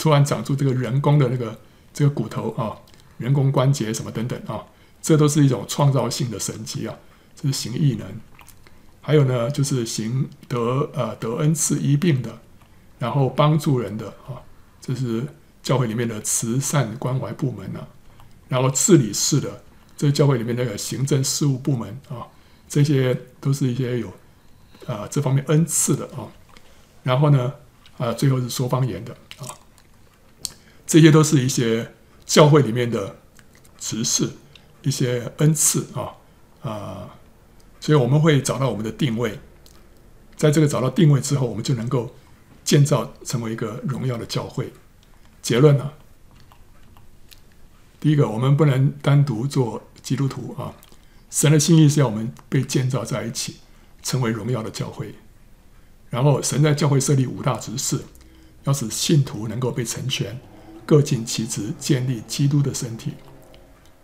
[0.00, 1.56] 突然长出这个人工的那个
[1.94, 2.76] 这个骨头啊，
[3.16, 4.66] 人工关节什么等等啊，
[5.00, 6.96] 这都是一种创造性的神迹啊，
[7.36, 8.04] 这是行异能。
[9.00, 12.40] 还有呢，就是行得呃得恩赐医病的，
[12.98, 14.42] 然后帮助人的啊。
[14.80, 15.24] 这是
[15.62, 17.86] 教会里面的慈善关怀部门啊，
[18.48, 19.62] 然后治理事的，
[19.96, 22.26] 这是教会里面那个行政事务部门啊，
[22.68, 24.12] 这些都是一些有
[24.86, 26.26] 啊这方面恩赐的啊。
[27.04, 27.52] 然后呢，
[27.98, 29.46] 啊最后是说方言的啊，
[30.86, 31.92] 这些都是一些
[32.24, 33.16] 教会里面的
[33.78, 34.30] 职事，
[34.82, 36.12] 一些恩赐啊
[36.62, 37.14] 啊，
[37.80, 39.38] 所以我们会找到我们的定位，
[40.36, 42.14] 在这个找到定位之后，我们就能够。
[42.66, 44.72] 建造成为一个荣耀的教会。
[45.40, 45.92] 结论呢、啊？
[48.00, 50.74] 第一个，我们不能单独做基督徒啊。
[51.30, 53.58] 神的心意是要我们被建造在一起，
[54.02, 55.14] 成为荣耀的教会。
[56.10, 58.00] 然后，神在教会设立五大职事，
[58.64, 60.38] 要使信徒能够被成全，
[60.84, 63.12] 各尽其职，建立基督的身体。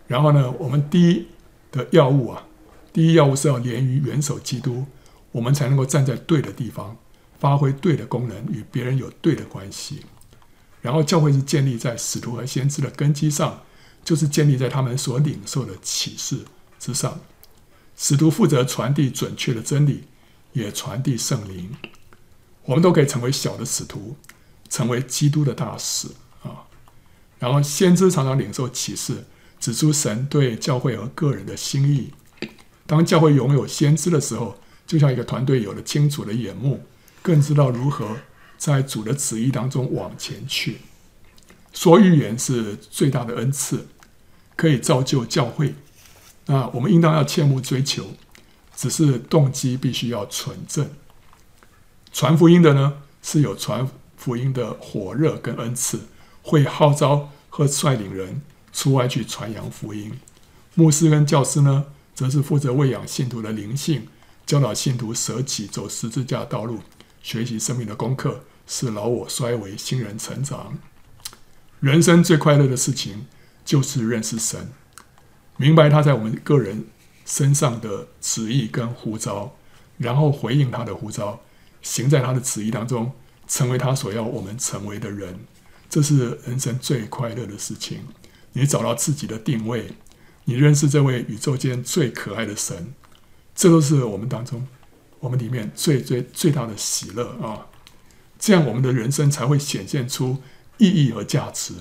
[0.07, 1.27] 然后呢，我们第一
[1.71, 2.45] 的要务啊，
[2.91, 4.85] 第一要务是要连于元首基督，
[5.31, 6.97] 我们才能够站在对的地方。
[7.39, 10.05] 发挥对的功能，与别人有对的关系。
[10.81, 13.63] 然后教会是建立在使徒和先知的根基上，
[14.01, 16.37] 就是建立在他们所领受的启示
[16.79, 17.19] 之上。
[17.97, 20.05] 使徒负责传递准确的真理，
[20.53, 21.69] 也传递圣灵。
[22.65, 24.15] 我们都可以成为小的使徒，
[24.69, 26.07] 成为基督的大使
[26.43, 26.63] 啊。
[27.39, 29.25] 然后先知常常领受启示，
[29.59, 32.11] 指出神对教会和个人的心意。
[32.85, 36.85] 当教会拥有先知的时候，就像一个团队有了清楚的眼目。
[37.21, 38.17] 更知道如何
[38.57, 40.79] 在主的旨意当中往前去。
[41.71, 43.87] 说预言是最大的恩赐，
[44.57, 45.73] 可以造就教会。
[46.47, 48.05] 那我们应当要切慕追求，
[48.75, 50.89] 只是动机必须要纯正。
[52.13, 56.01] 传福音的呢，是有传福音的火热跟恩赐，
[56.43, 60.13] 会号召和率领人出外去传扬福音。
[60.75, 64.07] 牧师跟教师呢，则是负责喂养信徒的灵性，
[64.45, 66.81] 教导信徒舍己走十字架道路。
[67.23, 70.77] 学习生命的功课，使老我衰微，新人成长。
[71.79, 73.25] 人生最快乐的事情
[73.65, 74.71] 就是认识神，
[75.57, 76.85] 明白他在我们个人
[77.25, 79.55] 身上的旨意跟呼召，
[79.97, 81.41] 然后回应他的呼召，
[81.83, 83.11] 行在他的旨意当中，
[83.47, 85.41] 成为他所要我们成为的人，
[85.87, 87.99] 这是人生最快乐的事情。
[88.53, 89.91] 你找到自己的定位，
[90.45, 92.93] 你认识这位宇宙间最可爱的神，
[93.53, 94.67] 这都是我们当中，
[95.19, 97.67] 我们里面最最最大的喜乐啊！
[98.39, 100.37] 这样我们的人生才会显现出
[100.77, 101.73] 意义和价值。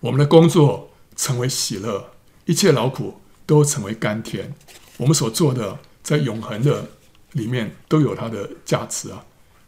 [0.00, 2.12] 我们的工作成为喜乐，
[2.46, 4.54] 一切劳苦都成为甘甜。
[4.96, 6.88] 我们所做的，在永恒的
[7.34, 9.24] 里面都有它的价值啊，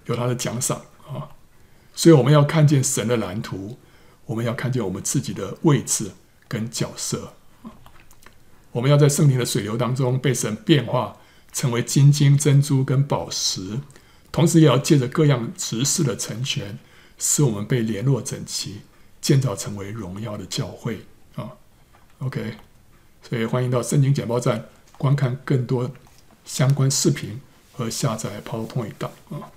[0.06, 1.28] 有它的奖赏啊。
[1.94, 3.78] 所以我们要看见神的蓝图，
[4.24, 6.10] 我们要看见我们自己的位置
[6.48, 7.34] 跟角色。
[8.72, 11.16] 我们要在圣灵的水流当中被神变化，
[11.52, 13.80] 成为金晶、珍珠跟宝石，
[14.30, 16.78] 同时也要借着各样执事的成全，
[17.16, 18.82] 使我们被联络整齐，
[19.22, 21.06] 建造成为荣耀的教会
[21.36, 21.52] 啊。
[22.18, 22.56] OK，
[23.22, 24.68] 所以欢迎到圣经简报站
[24.98, 25.90] 观看更多
[26.44, 27.40] 相关视频
[27.76, 29.50] 和下载 PowerPoint 档啊。